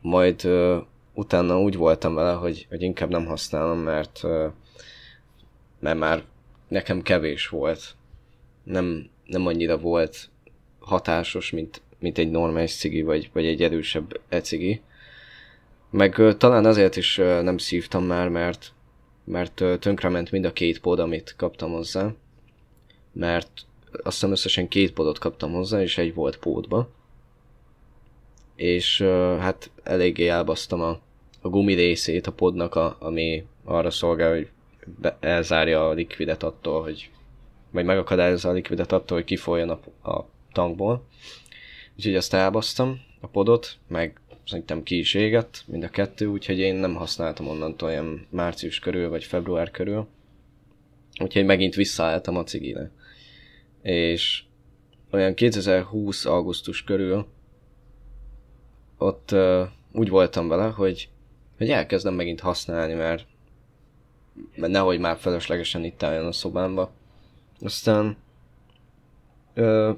[0.00, 0.78] Majd ö,
[1.14, 4.46] utána úgy voltam vele, hogy, hogy inkább nem használom, mert, ö,
[5.78, 6.24] mert már
[6.68, 7.96] nekem kevés volt.
[8.62, 10.30] Nem, nem annyira volt
[10.78, 14.80] hatásos, mint, mint egy normális cigi, vagy, vagy egy erősebb e-cigi.
[15.90, 18.72] Meg ö, talán azért is ö, nem szívtam már, mert,
[19.24, 22.12] mert ö, tönkrement mind a két pod, amit kaptam hozzá.
[23.12, 23.50] Mert
[23.90, 26.98] azt hiszem összesen két podot kaptam hozzá, és egy volt pódba.
[28.60, 29.00] És
[29.38, 31.00] hát eléggé elbasztam a,
[31.40, 34.48] a gumi részét a podnak, a, ami arra szolgál, hogy
[35.00, 37.10] be, elzárja a likvidet attól, hogy
[37.70, 41.06] vagy megakadályozza a likvidet attól, hogy kifoljon a, a tankból.
[41.96, 46.74] Úgyhogy azt elbasztam, a podot, meg szerintem ki is égett, mind a kettő, úgyhogy én
[46.74, 50.06] nem használtam onnantól olyan március körül, vagy február körül.
[51.22, 52.90] Úgyhogy megint visszaálltam a cigire.
[53.82, 54.42] És
[55.10, 57.26] olyan 2020 augusztus körül
[59.00, 61.08] ott uh, úgy voltam vele, hogy,
[61.58, 63.26] hogy elkezdem megint használni, mert
[64.56, 66.90] mert nehogy már feleslegesen itt álljon a szobámba.
[67.60, 68.16] Aztán
[69.54, 69.92] ö,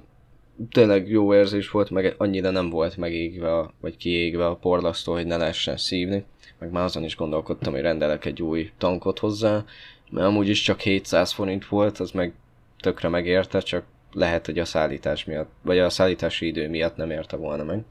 [0.70, 5.36] tényleg jó érzés volt, meg annyira nem volt megégve, vagy kiégve a porlasztó, hogy ne
[5.36, 6.24] lehessen szívni.
[6.58, 9.64] Meg már azon is gondolkodtam, hogy rendelek egy új tankot hozzá,
[10.10, 12.32] mert amúgy is csak 700 forint volt, az meg
[12.80, 17.36] tökre megérte, csak lehet, hogy a szállítás miatt, vagy a szállítási idő miatt nem érte
[17.36, 17.84] volna meg.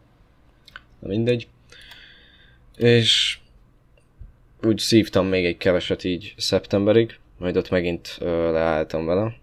[1.02, 1.48] Na mindegy.
[2.78, 3.40] És
[4.64, 9.36] úgy szívtam még egy keveset így szeptemberig, majd ott megint ö, leálltam vele,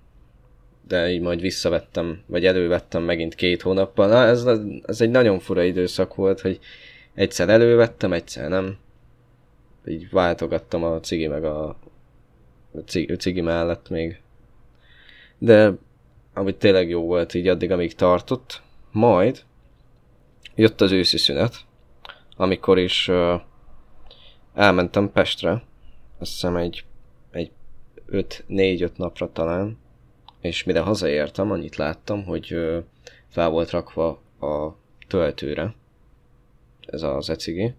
[0.88, 4.09] de így majd visszavettem, vagy elővettem megint két hónappal.
[4.09, 4.44] Na, ez,
[4.87, 6.59] ez egy nagyon fura időszak volt, hogy
[7.14, 8.77] egyszer elővettem, egyszer nem.
[9.87, 11.68] Így váltogattam a cigi meg a,
[12.73, 14.21] a cigi, cigi mellett még.
[15.38, 15.73] De
[16.35, 18.62] amúgy tényleg jó volt így addig, amíg tartott.
[18.92, 19.44] Majd
[20.59, 21.57] jött az őszi szünet,
[22.37, 23.40] amikor is uh,
[24.55, 25.62] elmentem Pestre,
[26.18, 26.85] azt hiszem egy,
[27.31, 27.51] egy
[28.11, 29.79] 5-4-5 napra talán,
[30.40, 32.85] és mire hazaértem, annyit láttam, hogy uh,
[33.29, 34.09] fel volt rakva
[34.40, 34.77] a
[35.09, 35.75] töltőre
[36.87, 37.75] ez az ecigi.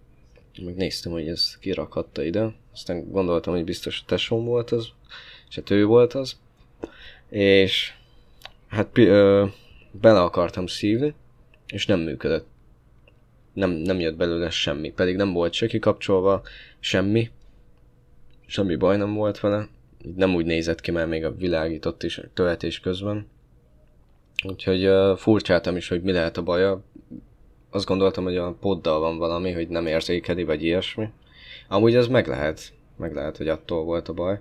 [0.62, 2.54] Meg néztem, hogy ez kirakhatta ide.
[2.74, 4.88] Aztán gondoltam, hogy biztos a tesóm volt az,
[5.50, 6.40] és hát ő volt az.
[7.30, 7.94] És
[8.68, 9.46] hát ö,
[9.92, 11.14] bele akartam szívni,
[11.68, 12.48] és nem működött.
[13.54, 16.42] Nem, nem jött belőle semmi, pedig nem volt se kikapcsolva,
[16.80, 17.30] semmi.
[18.46, 19.68] Semmi baj nem volt vele.
[20.16, 23.28] Nem úgy nézett ki, mert még a világított is töltés közben.
[24.48, 26.84] Úgyhogy uh, furcsáltam is, hogy mi lehet a baja.
[27.70, 31.10] Azt gondoltam, hogy a poddal van valami, hogy nem érzékeli, vagy ilyesmi.
[31.68, 32.74] Amúgy ez meg lehet.
[32.98, 34.40] Meg lehet, hogy attól volt a baj.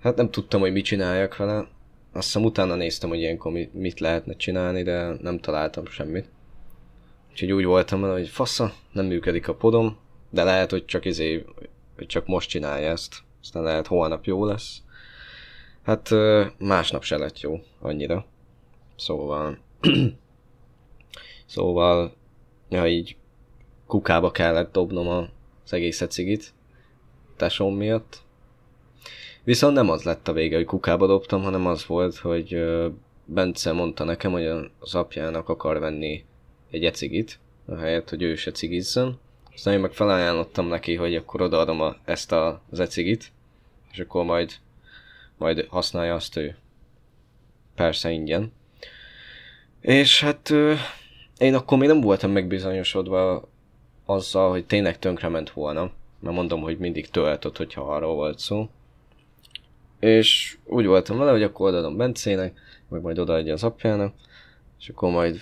[0.00, 1.68] Hát nem tudtam, hogy mit csináljak vele
[2.12, 6.28] azt hiszem utána néztem, hogy ilyenkor mit lehetne csinálni, de nem találtam semmit.
[7.30, 9.98] Úgyhogy úgy voltam hogy fasza, nem működik a podom,
[10.30, 11.44] de lehet, hogy csak izé,
[11.96, 13.22] hogy csak most csinálja ezt.
[13.42, 14.82] Aztán lehet holnap jó lesz.
[15.82, 16.10] Hát
[16.58, 18.26] másnap se lett jó annyira.
[18.96, 19.58] Szóval...
[21.46, 22.12] szóval,
[22.68, 23.16] ja így
[23.86, 25.28] kukába kellett dobnom
[25.64, 26.54] az egész cigit
[27.36, 28.22] tesóm miatt.
[29.44, 32.64] Viszont nem az lett a vége, hogy kukába dobtam, hanem az volt, hogy
[33.24, 34.46] Bence mondta nekem, hogy
[34.78, 36.24] az apjának akar venni
[36.70, 39.18] egy ecigit, ahelyett, hogy ő se cigizzen.
[39.54, 43.32] Aztán én meg felajánlottam neki, hogy akkor odaadom a, ezt a, az ecigit,
[43.92, 44.52] és akkor majd,
[45.36, 46.56] majd használja azt ő.
[47.74, 48.52] Persze ingyen.
[49.80, 50.50] És hát
[51.38, 53.48] én akkor még nem voltam megbizonyosodva
[54.04, 55.90] azzal, hogy tényleg tönkrement volna.
[56.20, 58.68] Mert mondom, hogy mindig töltött, hogyha arról volt szó.
[60.00, 64.14] És úgy voltam vele, hogy akkor odaadom Bencének, meg majd odaadja az apjának,
[64.80, 65.40] és akkor majd,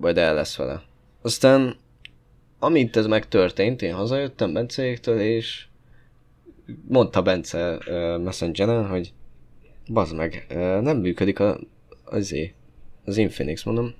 [0.00, 0.82] majd el lesz vele.
[1.22, 1.76] Aztán,
[2.58, 5.66] amint ez megtörtént, én hazajöttem Bencéktől, és
[6.88, 9.12] mondta Bence uh, Messengeren, hogy
[9.88, 11.58] bazd meg, uh, nem működik a,
[12.04, 12.34] az,
[13.04, 13.94] az Infinix, mondom,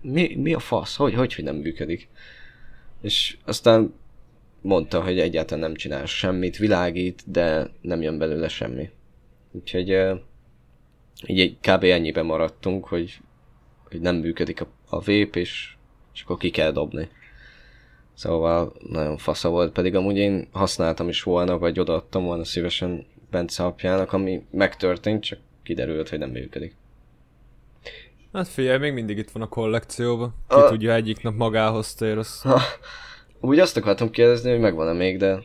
[0.00, 2.08] mi, mi a fasz, hogy, hogy, hogy nem működik?
[3.00, 3.94] És aztán
[4.60, 8.90] mondta, hogy egyáltalán nem csinál semmit, világít, de nem jön belőle semmi.
[9.52, 10.18] Úgyhogy uh,
[11.26, 11.84] így kb.
[11.84, 13.18] ennyiben maradtunk, hogy,
[13.90, 15.74] hogy nem működik a, a vép, és,
[16.14, 17.08] és akkor ki kell dobni.
[18.14, 23.64] Szóval nagyon fasza volt, pedig amúgy én használtam is volna, vagy odaadtam volna szívesen Bence
[23.64, 26.76] apjának, ami megtörtént, csak kiderült, hogy nem működik.
[28.32, 30.34] Hát figyelj, még mindig itt van a kollekcióban.
[30.48, 30.68] Ki a...
[30.68, 32.46] tudja, egyik nap magához tér, azt...
[33.40, 35.42] Úgy azt akartam kérdezni, hogy megvan-e még, de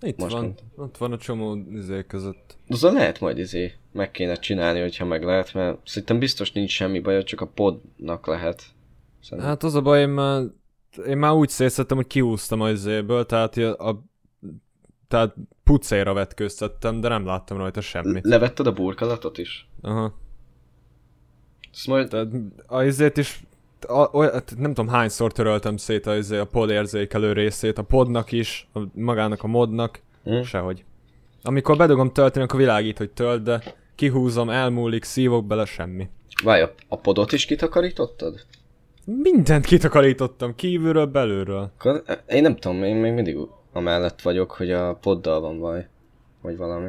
[0.00, 0.62] itt Most van, mint.
[0.76, 2.56] ott van a csomó izé között.
[2.68, 7.00] Azon lehet majd izé, meg kéne csinálni, hogyha meg lehet, mert szerintem biztos nincs semmi
[7.00, 8.62] baj, csak a podnak lehet.
[9.20, 9.48] Szerintem.
[9.48, 10.42] Hát az a baj, én már,
[11.06, 14.04] én már úgy szétszettem, hogy kiúztam az izéből, tehát a, a
[15.08, 15.34] tehát
[15.64, 18.24] pucéra vetkőztettem, de nem láttam rajta semmit.
[18.24, 19.68] Levetted a burkolatot is?
[19.80, 20.14] Aha.
[21.72, 22.08] Ezt majd...
[22.08, 22.28] Tehát
[22.66, 23.42] a izét is
[23.84, 28.32] a, olyan, nem tudom hányszor töröltem szét a, izé, a pod érzékelő részét, a podnak
[28.32, 30.42] is, a, magának a modnak, hmm.
[30.42, 30.84] sehogy.
[31.42, 33.62] Amikor bedugom tölteni, akkor világít, hogy tölt, de
[33.94, 36.08] kihúzom, elmúlik, szívok bele, semmi.
[36.44, 38.44] Várj, a, a podot is kitakarítottad?
[39.04, 41.70] Mindent kitakarítottam, kívülről, belülről.
[41.78, 43.36] Akkor, én nem tudom, én még mindig
[43.72, 45.88] amellett vagyok, hogy a poddal van baj.
[46.42, 46.88] Vagy valami.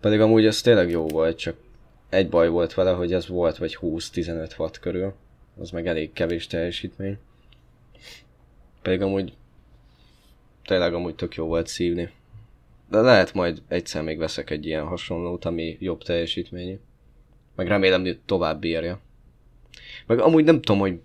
[0.00, 1.56] Pedig amúgy ez tényleg jó volt, csak
[2.14, 5.14] egy baj volt vele, hogy ez volt vagy 20-15 watt körül.
[5.58, 7.18] Az meg elég kevés teljesítmény.
[8.82, 9.36] Pedig amúgy
[10.64, 12.10] tényleg amúgy tök jó volt szívni.
[12.90, 16.78] De lehet majd egyszer még veszek egy ilyen hasonlót, ami jobb teljesítményű.
[17.54, 19.00] Meg remélem, hogy tovább bírja.
[20.06, 21.00] Meg amúgy nem tudom, hogy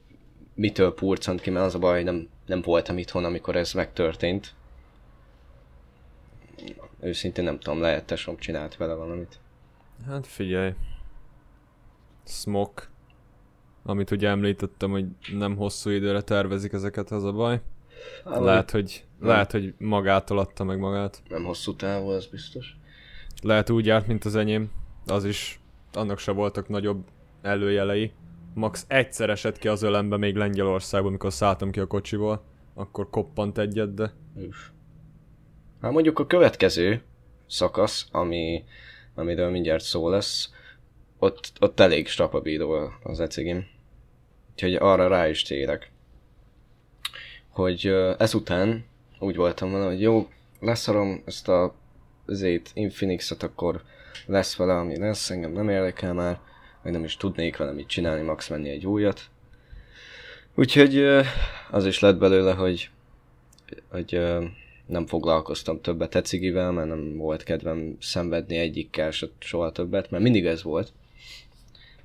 [0.53, 4.53] mitől purcant ki, mert az a baj, hogy nem, nem voltam itthon, amikor ez megtörtént.
[7.01, 9.39] őszintén nem tudom, lehet tesóm csinált vele valamit.
[10.05, 10.73] Hát figyelj.
[12.29, 12.89] Smok.
[13.83, 17.61] Amit ugye említettem, hogy nem hosszú időre tervezik ezeket, az a baj.
[18.25, 21.21] Hát, Lehet, hogy, lehet, hogy magától adta meg magát.
[21.27, 22.77] Nem hosszú távú, az biztos.
[23.41, 24.71] Lehet úgy járt, mint az enyém.
[25.05, 25.59] Az is,
[25.93, 27.05] annak se voltak nagyobb
[27.41, 28.11] előjelei.
[28.53, 32.43] Max egyszer esett ki az ölembe még Lengyelországban, amikor szálltam ki a kocsiból.
[32.73, 34.13] Akkor koppant egyet, de...
[34.37, 34.57] Üff.
[35.81, 37.01] Hát mondjuk a következő
[37.47, 38.63] szakasz, ami,
[39.15, 40.49] amiről mindjárt szó lesz,
[41.19, 43.67] ott, ott elég strapabíró az ecigim.
[44.51, 45.91] Úgyhogy arra rá is térek.
[47.49, 48.85] Hogy ö, ezután
[49.19, 50.27] úgy voltam vele, hogy jó,
[50.59, 51.75] leszarom ezt a
[52.25, 53.81] zét Infinix-et, akkor
[54.25, 56.39] lesz vele, ami lesz, engem nem érdekel már,
[56.83, 59.21] meg nem is tudnék vele mit csinálni, max venni egy újat.
[60.55, 60.97] Úgyhogy
[61.71, 62.89] az is lett belőle, hogy,
[63.87, 64.21] hogy
[64.85, 70.63] nem foglalkoztam többet ecigivel, mert nem volt kedvem szenvedni egyikkel soha többet, mert mindig ez
[70.63, 70.91] volt.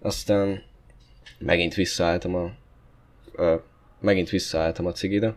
[0.04, 0.62] Aztán
[1.38, 2.52] megint visszaálltam a,
[3.32, 3.56] ö,
[4.00, 5.34] megint visszaálltam a cigire,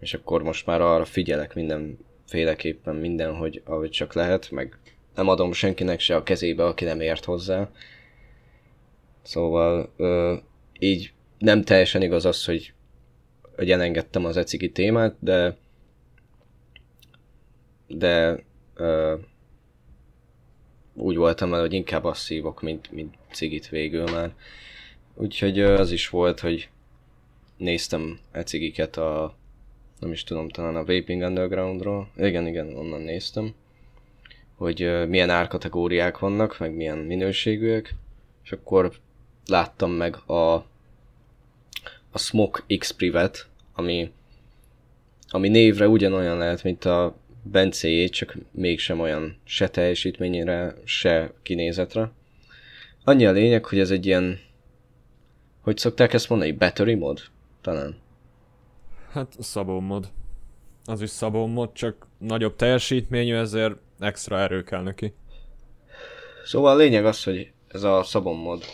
[0.00, 4.78] és akkor most már arra figyelek mindenféleképpen minden, hogy ahogy csak lehet, meg
[5.14, 7.70] nem adom senkinek se a kezébe, aki nem ért hozzá.
[9.22, 10.38] Szóval uh,
[10.78, 12.72] így nem teljesen igaz az, hogy,
[13.56, 15.56] hogy elengedtem az ecigi témát, de
[17.86, 18.44] de
[18.78, 19.20] uh,
[20.94, 24.34] úgy voltam vele, hogy inkább azt szívok, mint, mint cigit végül már.
[25.14, 26.68] Úgyhogy ö, az is volt, hogy
[27.56, 29.34] néztem e cigiket a,
[30.00, 32.08] nem is tudom, talán a Vaping Undergroundról.
[32.16, 33.54] Igen, igen, onnan néztem.
[34.54, 37.94] Hogy milyen árkategóriák vannak, meg milyen minőségűek.
[38.44, 38.92] És akkor
[39.46, 40.54] láttam meg a,
[42.10, 44.12] a Smoke X Privet, ami,
[45.28, 52.10] ami névre ugyanolyan lehet, mint a Bencéjét, csak mégsem olyan se teljesítményére, se kinézetre.
[53.04, 54.40] Annyi a lényeg, hogy ez egy ilyen,
[55.60, 57.20] hogy szokták ezt mondani, battery mod?
[57.60, 57.96] Talán.
[59.16, 60.08] Hát szabó mod.
[60.84, 65.14] Az is szabó mod, csak nagyobb teljesítményű, ezért extra erő kell neki.
[66.44, 68.64] Szóval a lényeg az, hogy ez a szabon mod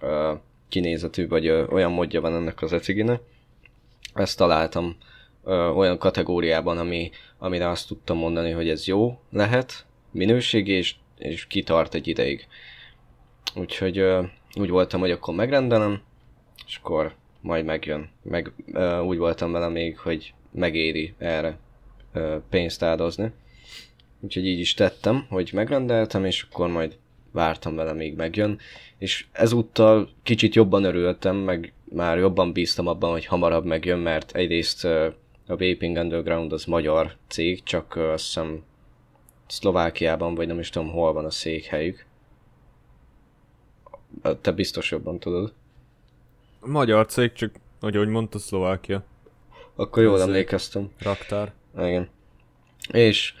[0.00, 0.32] ö,
[0.68, 3.20] kinézetű, vagy ö, olyan modja van ennek az eciginek.
[4.14, 4.96] Ezt találtam
[5.44, 11.46] ö, olyan kategóriában, ami, amire azt tudtam mondani, hogy ez jó lehet, minőségi, és, és
[11.46, 12.46] kitart egy ideig.
[13.54, 14.22] Úgyhogy ö,
[14.54, 16.02] úgy voltam, hogy akkor megrendelem,
[16.66, 18.08] és akkor majd megjön.
[18.22, 21.58] Meg ö, úgy voltam vele még, hogy megéri erre
[22.12, 23.32] ö, pénzt áldozni.
[24.20, 26.98] Úgyhogy így is tettem, hogy megrendeltem, és akkor majd
[27.30, 28.58] vártam vele, még megjön.
[28.98, 34.84] És ezúttal kicsit jobban örültem, meg már jobban bíztam abban, hogy hamarabb megjön, mert egyrészt
[34.84, 35.06] ö,
[35.46, 38.62] a Vaping Underground az magyar cég, csak ö, azt hiszem
[39.46, 42.06] Szlovákiában, vagy nem is tudom hol van a székhelyük.
[44.40, 45.52] Te biztos jobban tudod.
[46.66, 49.04] Magyar cég, csak hogy ahogy mondta, Szlovákia.
[49.74, 50.90] Akkor jól Ez- emlékeztem.
[50.98, 51.52] Raktár.
[51.78, 52.08] Igen.
[52.92, 53.34] És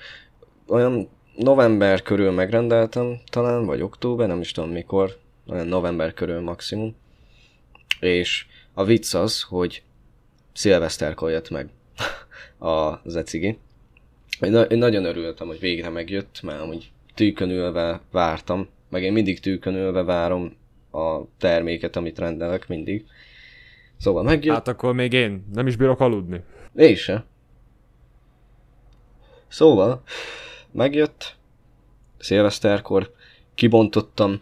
[0.66, 5.16] olyan november körül megrendeltem talán, vagy október, nem is tudom mikor,
[5.46, 6.96] olyan november körül maximum.
[8.00, 9.82] És a vicc az, hogy
[10.52, 11.68] szilveszterkor jött meg
[13.04, 13.58] az ecigi.
[14.40, 19.12] Én, na- én nagyon örültem, hogy végre megjött, mert amúgy tűkön ülve vártam, meg én
[19.12, 20.56] mindig tűkön ülve várom
[20.96, 23.04] a terméket, amit rendelek, mindig.
[23.98, 26.42] Szóval megjött, Hát akkor még én nem is bírok aludni.
[26.76, 27.24] én se.
[29.48, 30.02] Szóval,
[30.72, 31.36] megjött,
[32.18, 33.12] szilveszterkor,
[33.54, 34.40] kibontottam,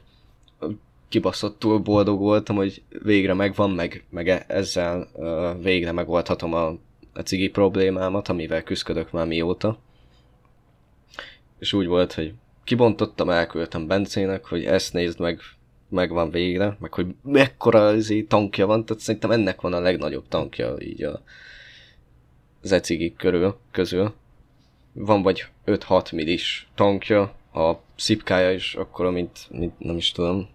[1.08, 6.66] kibaszottul boldog voltam, hogy végre megvan, meg, meg e- ezzel uh, végre megoldhatom a,
[7.12, 9.78] a cigi problémámat, amivel küzdök már mióta.
[11.58, 12.34] És úgy volt, hogy
[12.64, 15.40] kibontottam, elküldtem Bencének, hogy ezt nézd meg,
[15.88, 20.76] megvan végre, meg hogy mekkora izé, tankja van, tehát szerintem ennek van a legnagyobb tankja
[20.78, 21.22] így a
[22.62, 24.14] az körül, közül.
[24.92, 27.20] Van vagy 5-6 millis tankja,
[27.52, 30.48] a szipkája is akkor, mint, mint nem is tudom,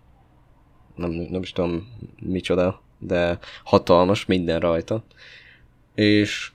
[0.95, 1.87] nem, nem is tudom
[2.19, 5.03] micsoda, de hatalmas minden rajta.
[5.95, 6.51] És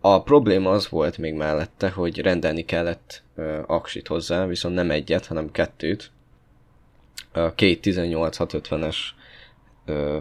[0.00, 5.26] a probléma az volt még mellette, hogy rendelni kellett ö, aksit hozzá, viszont nem egyet,
[5.26, 6.10] hanem kettőt.
[7.54, 8.96] Két 18650-es
[9.84, 10.18] ö,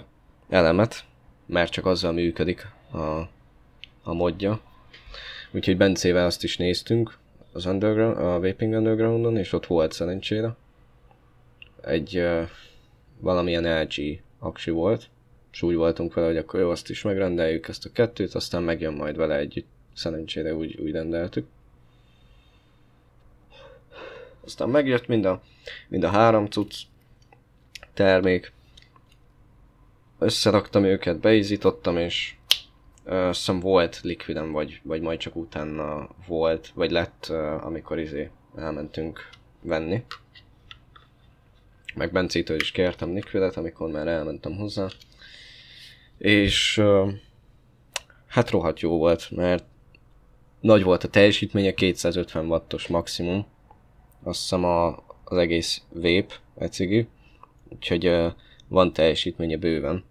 [0.50, 1.06] elemet,
[1.46, 2.98] mert csak azzal működik a,
[4.04, 4.60] a modja.
[5.52, 7.18] Úgyhogy Bencével azt is néztünk
[7.54, 10.56] az Underground, a Vaping Undergroundon, és ott volt szerencsére.
[11.82, 12.44] Egy ö,
[13.20, 15.10] valamilyen LG aksi volt,
[15.52, 18.94] és úgy voltunk vele, hogy akkor jó, azt is megrendeljük ezt a kettőt, aztán megjön
[18.94, 19.68] majd vele együtt.
[19.94, 21.48] Szerencsére úgy, úgy rendeltük.
[24.46, 25.42] Aztán megjött mind a,
[25.88, 26.76] mind a három cucc
[28.00, 28.54] termék.
[30.20, 32.34] Összeraktam őket, beizítottam, és
[33.04, 37.26] ö, azt hiszem volt likvidem, vagy, vagy majd csak utána volt, vagy lett,
[37.62, 39.30] amikor izé elmentünk
[39.62, 40.04] venni.
[41.96, 44.88] Meg Bencétől is kértem likvidet, amikor már elmentem hozzá.
[46.18, 46.82] És
[48.28, 49.66] hát rohadt jó volt, mert
[50.60, 53.46] nagy volt a teljesítménye, 250 wattos maximum.
[54.24, 54.88] Azt hiszem a,
[55.24, 57.08] az egész vép, ecigi.
[57.70, 58.28] Úgyhogy ö,
[58.68, 60.04] van teljesítménye bőven.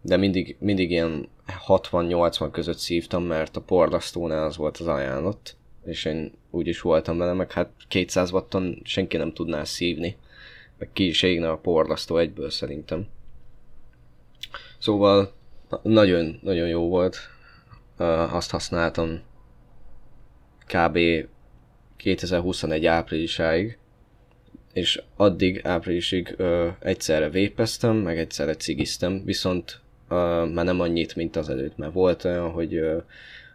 [0.00, 1.28] De mindig, mindig ilyen
[1.66, 5.56] 60-80 között szívtam, mert a porlasztónál az volt az ajánlott.
[5.84, 10.16] És én úgy is voltam vele, meg hát 200 watton senki nem tudná szívni.
[10.78, 13.06] Meg ki is égne a porlasztó egyből szerintem.
[14.78, 15.32] Szóval
[15.82, 17.16] nagyon, nagyon jó volt.
[17.98, 19.20] Uh, azt használtam
[20.66, 20.98] kb.
[21.96, 23.78] 2021 áprilisáig,
[24.76, 30.16] és addig áprilisig uh, egyszerre vépeztem, meg egyszerre cigiztem, viszont uh,
[30.52, 33.02] már nem annyit, mint az előtt, mert volt olyan, hogy uh,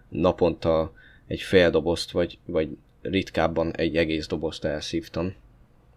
[0.10, 0.94] naponta
[1.28, 5.34] egy fél dobozt, vagy, vagy ritkábban egy egész dobozt elszívtam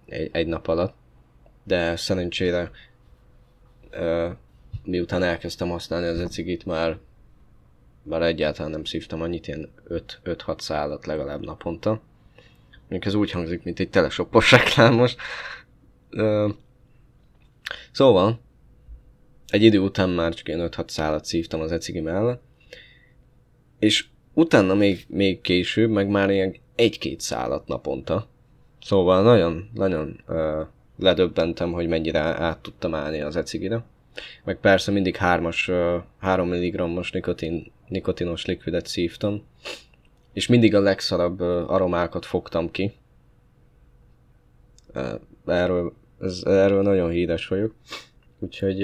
[0.07, 0.95] egy, egy nap alatt,
[1.62, 2.70] de szerencsére
[3.93, 4.31] uh,
[4.85, 6.99] miután elkezdtem használni az ecigit, már,
[8.03, 9.68] már egyáltalán nem szívtam annyit, ilyen
[10.25, 12.01] 5-6 szállat legalább naponta.
[12.89, 15.16] Még ez úgy hangzik, mint egy telesoppos reklám most.
[16.11, 16.51] Uh,
[17.93, 18.41] szóval,
[19.49, 22.43] egy idő után már csak ilyen 5-6 szállat szívtam az ecigi mellett,
[23.78, 24.05] és
[24.35, 28.28] utána még, még később, meg már ilyen egy-két szállat naponta.
[28.80, 30.66] Szóval nagyon, nagyon uh,
[30.99, 33.85] ledöbbentem, hogy mennyire át tudtam állni az ecigire.
[34.45, 39.43] Meg persze mindig 3-as, 3 mg-os nikotin, nikotinos likvidet szívtam,
[40.35, 42.93] és mindig a legszarabb aromákat fogtam ki.
[45.47, 47.74] Erről, ez, erről nagyon híres vagyok.
[48.39, 48.78] Úgyhogy,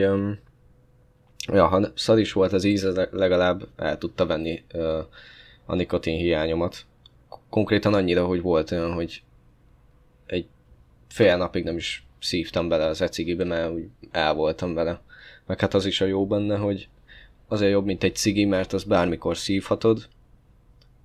[1.52, 4.64] ja, ha szar is volt az íze, legalább el tudta venni
[5.64, 6.84] a nikotin hiányomat.
[7.48, 9.22] Konkrétan annyira, hogy volt olyan, hogy
[10.26, 10.46] egy
[11.08, 15.00] fél napig nem is szívtam bele az ecigibe, mert úgy el voltam vele.
[15.46, 16.88] Meg hát az is a jó benne, hogy
[17.48, 20.08] azért jobb, mint egy cigi, mert az bármikor szívhatod,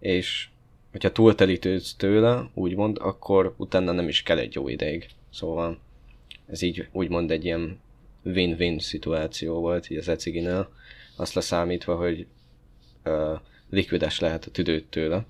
[0.06, 0.47] és
[0.91, 5.08] hogyha túltelítődsz tőle, úgymond, akkor utána nem is kell egy jó ideig.
[5.30, 5.80] Szóval
[6.47, 7.80] ez így úgymond egy ilyen
[8.24, 10.70] win-win szituáció volt így az eciginál,
[11.16, 12.26] azt leszámítva, hogy
[13.06, 13.39] uh,
[13.70, 15.26] likvides lehet a tüdőt tőle.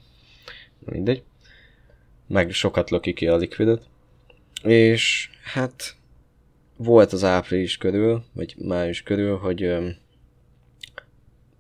[0.79, 1.23] Mindegy.
[2.27, 3.83] Meg sokat löki ki a likvidet.
[4.63, 5.95] És hát
[6.77, 9.89] volt az április körül, vagy május körül, hogy ö,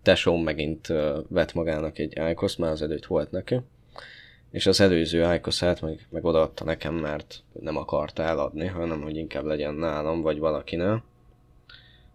[0.05, 0.87] tesóm megint
[1.27, 3.59] vett magának egy ájkoszt, már az előtt volt neki,
[4.51, 9.43] és az előző ájkoszát meg, meg odaadta nekem, mert nem akarta eladni, hanem hogy inkább
[9.43, 11.03] legyen nálam, vagy valakinél.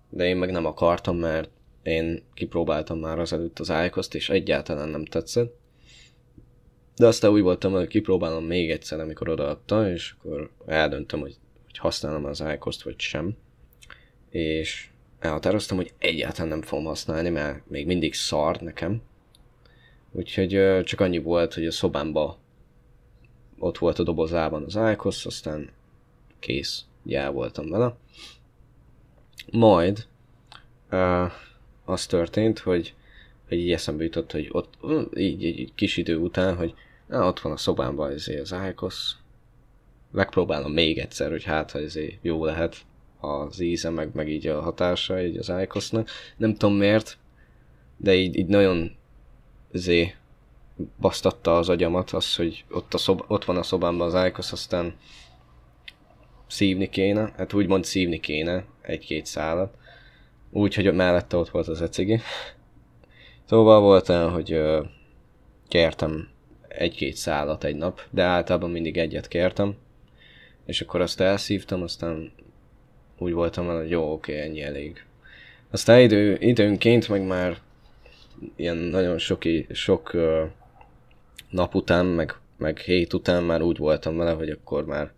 [0.08, 1.50] De én meg nem akartam, mert
[1.82, 5.58] én kipróbáltam már az előtt az ájkoszt, és egyáltalán nem tetszett.
[6.96, 11.36] De aztán úgy voltam, hogy kipróbálom még egyszer, amikor odaadta, és akkor eldöntöm, hogy
[11.70, 13.36] hogy használom az iCost vagy sem.
[14.30, 14.89] És
[15.20, 19.02] elhatároztam, hogy egyáltalán nem fogom használni, mert még mindig szar nekem.
[20.12, 22.38] Úgyhogy csak annyi volt, hogy a szobámba
[23.58, 25.70] ott volt a dobozában az iCost, aztán
[26.38, 27.96] kész, el voltam vele.
[29.50, 30.06] Majd
[31.84, 32.94] az történt, hogy,
[33.48, 34.74] hogy így eszembe jutott, hogy ott
[35.16, 36.74] így, így, kis idő után, hogy
[37.06, 39.16] na, ott van a szobámban az, az iCost,
[40.10, 42.76] megpróbálom még egyszer, hogy hát, ha ez jó lehet
[43.20, 46.08] az íze, meg, meg így a hatása így az iCosnak.
[46.36, 47.18] Nem tudom miért,
[47.96, 48.96] de így, így nagyon
[49.72, 50.14] zé
[51.00, 54.94] basztatta az agyamat az, hogy ott, a szoba, ott van a szobámban az iCos, aztán
[56.46, 59.74] szívni kéne, hát úgymond szívni kéne egy-két szálat.
[60.50, 62.20] Úgy, hogy mellette ott volt az ecigi.
[63.44, 64.84] Szóval volt olyan, hogy ö,
[65.68, 66.28] kértem
[66.68, 69.76] egy-két szálat egy nap, de általában mindig egyet kértem.
[70.66, 72.32] És akkor azt elszívtam, aztán
[73.20, 75.04] úgy voltam vele, hogy jó, oké, ennyi elég.
[75.70, 77.58] Aztán idő, időnként meg már
[78.56, 80.44] ilyen nagyon sok, sok ö,
[81.50, 85.10] nap után, meg, meg hét után már úgy voltam vele, hogy akkor már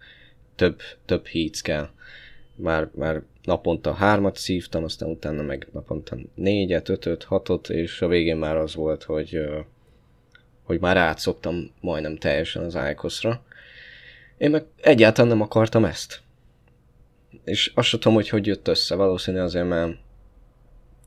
[0.54, 1.88] több, több híc kell.
[2.54, 8.36] Már, már naponta hármat szívtam, aztán utána meg naponta négyet, ötöt, hatot, és a végén
[8.36, 9.38] már az volt, hogy,
[10.62, 13.42] hogy már átszoktam majdnem teljesen az Icoszra.
[14.38, 16.22] Én meg egyáltalán nem akartam ezt.
[17.44, 19.96] És azt sem tudom, hogy hogy jött össze, valószínűleg azért, mert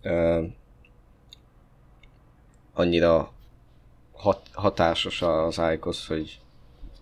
[0.03, 0.49] uh,
[2.73, 3.33] annyira
[4.11, 6.39] hat, hatásos az Icos, hogy,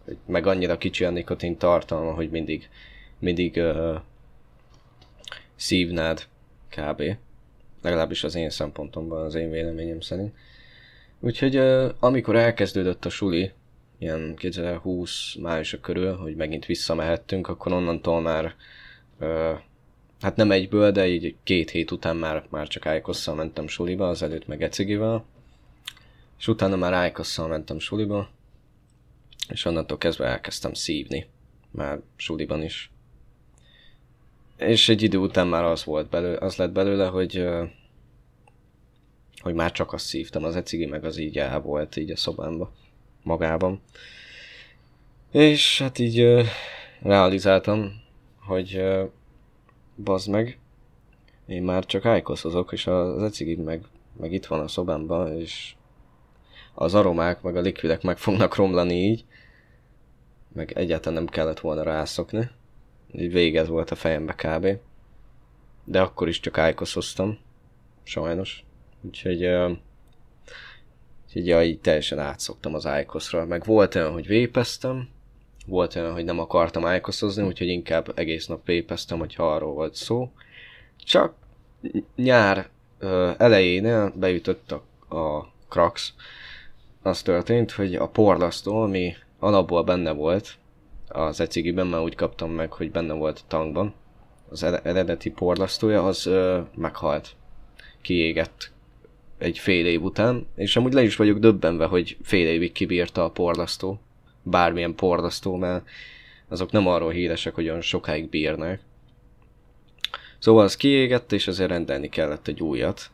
[0.06, 2.70] hogy meg annyira kicsi a nikotin tartalma, hogy mindig,
[3.20, 3.96] mindig uh,
[5.56, 6.28] szívnád
[6.70, 7.04] kb.
[7.82, 10.36] Legalábbis az én szempontomban, az én véleményem szerint.
[11.20, 13.52] Úgyhogy uh, amikor elkezdődött a suli,
[13.98, 18.56] ilyen 2020 májusok körül, hogy megint visszamehettünk, akkor onnantól már
[20.22, 24.22] hát nem egyből, de így két hét után már, már csak Ájkosszal mentem suliba, az
[24.22, 25.26] előtt meg Ecigivel.
[26.40, 28.30] És utána már Ájkosszal mentem suliba,
[29.50, 31.28] és onnantól kezdve elkezdtem szívni.
[31.72, 32.92] Már suliban is.
[34.58, 37.46] És egy idő után már az volt belőle, az lett belőle, hogy
[39.44, 42.74] hogy már csak azt szívtam, az ecigi meg az így el volt így a szobámba,
[43.24, 43.82] magában.
[45.32, 46.46] És hát így
[47.02, 48.03] realizáltam,
[48.46, 48.84] hogy
[49.96, 50.60] bazd meg,
[51.46, 53.86] én már csak ájkoszozok, és az ecigi meg,
[54.20, 55.76] meg itt van a szobámban, és
[56.74, 59.26] az aromák, meg a likvidek meg fognak romlani így,
[60.54, 62.50] meg egyáltalán nem kellett volna rászokni.
[63.12, 64.68] Így végez volt a fejembe kb.
[65.84, 67.38] De akkor is csak ájkoszoztam.
[68.04, 68.64] Sajnos.
[69.02, 69.46] Úgyhogy...
[69.46, 69.72] Uh,
[71.26, 73.46] úgyhogy ja, így teljesen átszoktam az ájkoszra.
[73.46, 75.10] Meg volt olyan, hogy vépeztem,
[75.66, 80.32] volt olyan, hogy nem akartam ájkoszozni, úgyhogy inkább egész nap vépeztem, hogyha arról volt szó.
[81.04, 81.34] Csak
[82.16, 82.70] nyár
[83.38, 86.14] elején beütött a, a Krax.
[87.02, 90.56] Az történt, hogy a porlasztó, ami alapból benne volt,
[91.08, 93.94] az ecigiben már úgy kaptam meg, hogy benne volt a tankban,
[94.50, 97.36] az eredeti porlasztója, az ö, meghalt.
[98.02, 98.72] Kiégett
[99.38, 103.30] egy fél év után, és amúgy le is vagyok döbbenve, hogy fél évig kibírta a
[103.30, 104.00] porlasztó.
[104.44, 105.86] Bármilyen porlasztó, mert
[106.48, 108.80] azok nem arról híresek, hogy olyan sokáig bírnak.
[110.40, 113.12] Szóval az kiégett, és azért rendelni kellett egy újat.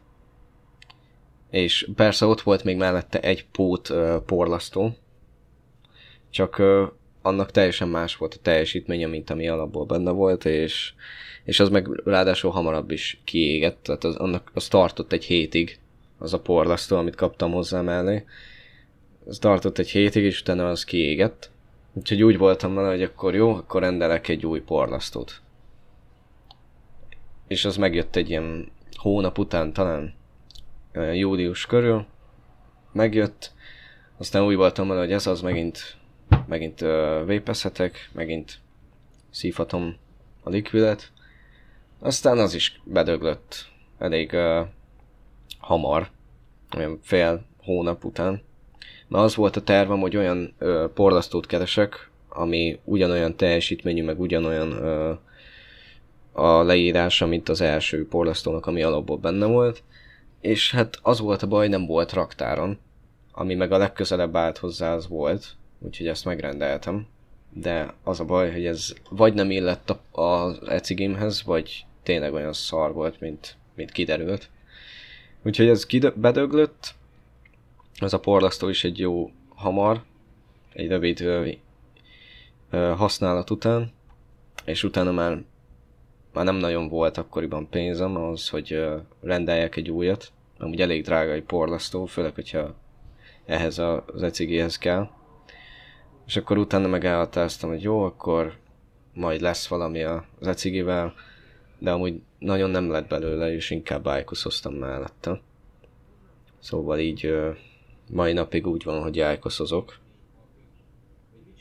[1.51, 4.95] És persze ott volt még mellette egy pót uh, porlasztó,
[6.29, 6.87] csak uh,
[7.21, 10.93] annak teljesen más volt a teljesítménye, mint ami alapból benne volt, és,
[11.43, 15.79] és az meg ráadásul hamarabb is kiégett, tehát az, annak, az tartott egy hétig,
[16.17, 18.25] az a porlasztó, amit kaptam hozzá mellé.
[19.29, 21.51] Az tartott egy hétig, és utána az kiégett.
[21.93, 25.41] Úgyhogy úgy voltam vele, hogy akkor jó, akkor rendelek egy új porlasztót.
[27.47, 30.13] És az megjött egy ilyen hónap után talán,
[31.13, 32.05] július körül,
[32.91, 33.51] megjött,
[34.17, 35.97] aztán úgy voltam vele, hogy ez az megint
[36.45, 38.59] megint uh, vépezhetek, megint
[39.29, 39.95] szívhatom
[40.43, 41.11] a likvidet.
[41.99, 43.65] Aztán az is bedöglött
[43.97, 44.67] elég uh,
[45.59, 46.09] hamar,
[46.75, 48.41] olyan fél hónap után.
[49.09, 54.71] Mert az volt a tervem, hogy olyan uh, porlasztót keresek, ami ugyanolyan teljesítményű, meg ugyanolyan
[54.71, 55.17] uh,
[56.31, 59.83] a leírása, mint az első porlasztónak, ami alapból benne volt.
[60.41, 62.77] És hát az volt a baj, nem volt raktáron,
[63.31, 67.07] ami meg a legközelebb állt hozzá az volt, úgyhogy ezt megrendeltem.
[67.53, 72.93] De az a baj, hogy ez vagy nem illett az ecigimhez, vagy tényleg olyan szar
[72.93, 74.49] volt, mint, mint kiderült.
[75.43, 76.93] Úgyhogy ez kide- bedöglött,
[78.05, 80.03] ez a porlasztó is egy jó hamar,
[80.73, 81.49] egy rövid ö,
[82.69, 83.91] ö, használat után,
[84.65, 85.43] és utána már,
[86.33, 88.85] már nem nagyon volt akkoriban pénzem az, hogy
[89.21, 92.75] rendeljek egy újat, amúgy elég drága egy porlasztó, főleg, hogyha
[93.45, 95.09] ehhez az ecigéhez kell.
[96.25, 97.05] És akkor utána meg
[97.69, 98.57] hogy jó, akkor
[99.13, 101.13] majd lesz valami az ecigivel,
[101.77, 105.41] de amúgy nagyon nem lett belőle, és inkább ájkoszoztam mellette.
[106.59, 107.33] Szóval így
[108.09, 109.99] mai napig úgy van, hogy ájkoszozok.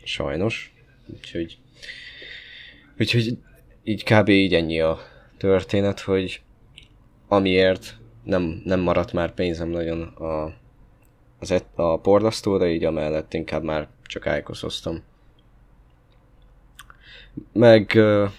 [0.04, 0.74] Sajnos.
[1.06, 1.58] Úgyhogy,
[2.98, 3.38] úgyhogy
[3.84, 4.28] így kb.
[4.28, 4.98] így ennyi a
[5.36, 6.40] történet, hogy
[7.28, 10.54] amiért nem, nem maradt már pénzem nagyon a,
[11.38, 15.02] az et, a porlasztóra, így amellett inkább már csak ájkoszoztam.
[17.52, 18.30] Meg uh,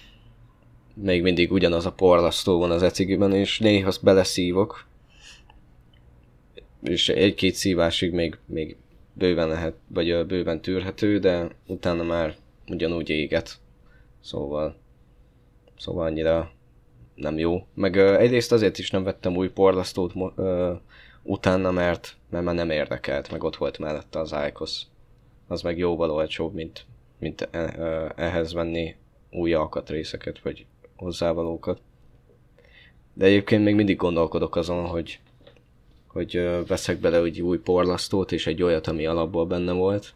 [0.94, 4.88] még mindig ugyanaz a porlasztó van az ecigiben, és néha azt beleszívok.
[6.82, 8.76] És egy-két szívásig még, még
[9.12, 12.36] bőven lehet, vagy bőven tűrhető, de utána már
[12.68, 13.58] ugyanúgy éget.
[14.20, 14.76] Szóval,
[15.78, 16.52] szóval annyira
[17.14, 17.66] nem jó.
[17.74, 20.70] Meg uh, egyrészt azért is nem vettem új porlasztót uh,
[21.22, 24.82] utána, mert, mert már nem érdekelt, meg ott volt mellette az Icos.
[25.46, 26.86] Az meg jóval olcsóbb, mint,
[27.18, 28.94] mint uh, ehhez venni
[29.30, 30.66] új alkatrészeket, vagy
[30.96, 31.80] hozzávalókat.
[33.12, 35.20] De egyébként még mindig gondolkodok azon, hogy,
[36.12, 40.14] hogy veszek bele egy új porlasztót, és egy olyat, ami alapból benne volt,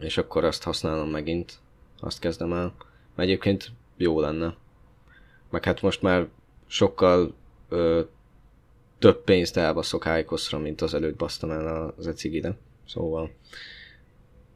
[0.00, 1.58] és akkor azt használom megint,
[2.00, 2.74] azt kezdem el.
[3.14, 4.56] Mert egyébként jó lenne.
[5.50, 6.28] Meg hát most már
[6.66, 7.34] sokkal
[7.68, 8.00] ö,
[8.98, 12.56] több pénzt elbaszok Ájkoszra, mint az előtt basztam el az ecigire.
[12.86, 13.30] Szóval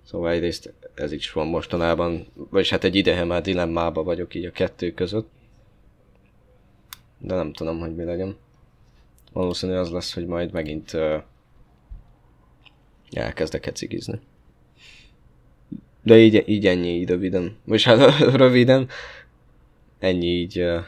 [0.04, 4.50] Szóval egyrészt ez is van mostanában, vagyis hát egy ideje már dilemmába vagyok így a
[4.50, 5.28] kettő között.
[7.18, 8.36] De nem tudom, hogy mi legyen.
[9.34, 11.22] Valószínű az lesz, hogy majd megint uh,
[13.12, 14.20] elkezdek ecigizni.
[16.02, 17.56] De így, így ennyi így röviden.
[17.64, 18.88] Most hát röviden.
[19.98, 20.80] Ennyi így uh,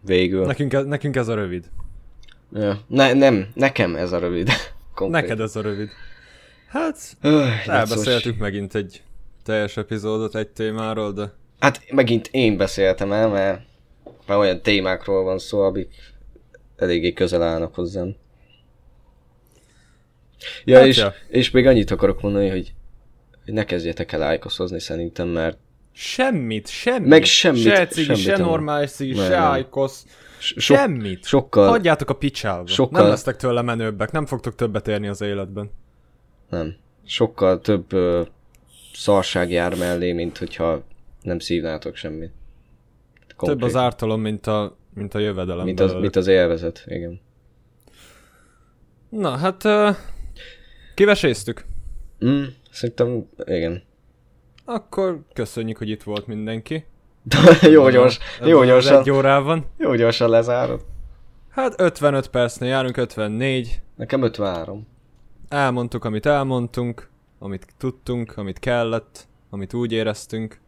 [0.00, 0.46] végül.
[0.46, 1.70] Nekünk, ez, nekünk ez a rövid.
[2.52, 2.80] Ja.
[2.86, 4.48] Ne, nem, nekem ez a rövid.
[4.94, 5.22] Konkrét.
[5.22, 5.88] Neked ez a rövid.
[6.68, 9.02] Hát, Öh, elbeszéltük megint egy
[9.44, 11.32] teljes epizódot egy témáról, de...
[11.58, 13.60] Hát megint én beszéltem el, mert,
[14.26, 15.88] mert olyan témákról van szó, amik
[16.80, 18.16] eléggé közel állnak hozzám.
[20.64, 21.14] Ja, hát és, ja.
[21.28, 22.72] és még annyit akarok mondani, hogy
[23.44, 25.58] hogy ne kezdjetek el ájkoszozni szerintem, mert...
[25.92, 27.08] Semmit, semmit.
[27.08, 27.62] Meg semmit.
[27.62, 30.06] Se cigi, semmit, se normális cigi, se ájkosz.
[30.38, 31.24] So, semmit.
[31.24, 31.68] Sokkal...
[31.68, 32.66] Hagyjátok a picsába.
[32.66, 33.00] Sokkal...
[33.00, 35.70] Nem lesztek tőle menőbbek, nem fogtok többet érni az életben.
[36.50, 36.76] Nem.
[37.06, 38.22] Sokkal több ö,
[38.92, 40.82] szarság jár mellé, mint hogyha
[41.22, 42.32] nem szívnátok semmit.
[43.36, 43.60] Konkrét.
[43.60, 45.64] Több az ártalom, mint a, mint a jövedelem.
[45.64, 47.20] Mint az, mint az élvezet, igen.
[49.08, 49.96] Na, hát uh,
[50.94, 51.64] kiveséztük.
[52.24, 53.82] Mm, Szerintem, igen.
[54.64, 56.84] Akkor köszönjük, hogy itt volt mindenki.
[57.72, 59.00] jó gyors, jó gyorsan.
[59.00, 59.66] Egy órában.
[59.76, 60.84] Jó gyorsan lezárod.
[61.50, 63.80] Hát 55 percnél járunk, 54.
[63.96, 64.86] Nekem 53.
[65.48, 70.60] Elmondtuk, amit elmondtunk, amit tudtunk, amit kellett, amit úgy éreztünk.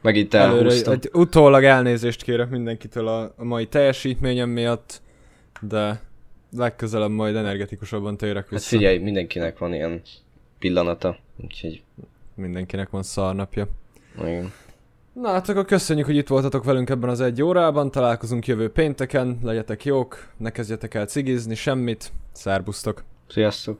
[0.00, 0.92] Megint elhúztam.
[0.92, 5.00] egy, utólag elnézést kérek mindenkitől a, a mai teljesítményem miatt,
[5.60, 6.00] de
[6.56, 8.62] legközelebb majd energetikusabban térek vissza.
[8.62, 10.02] Hát figyelj, mindenkinek van ilyen
[10.58, 11.82] pillanata, úgyhogy...
[12.34, 13.68] Mindenkinek van szarnapja.
[14.20, 14.52] Igen.
[15.12, 19.38] Na hát akkor köszönjük, hogy itt voltatok velünk ebben az egy órában, találkozunk jövő pénteken,
[19.42, 23.04] legyetek jók, ne kezdjetek el cigizni, semmit, szerbusztok!
[23.28, 23.78] Sziasztok!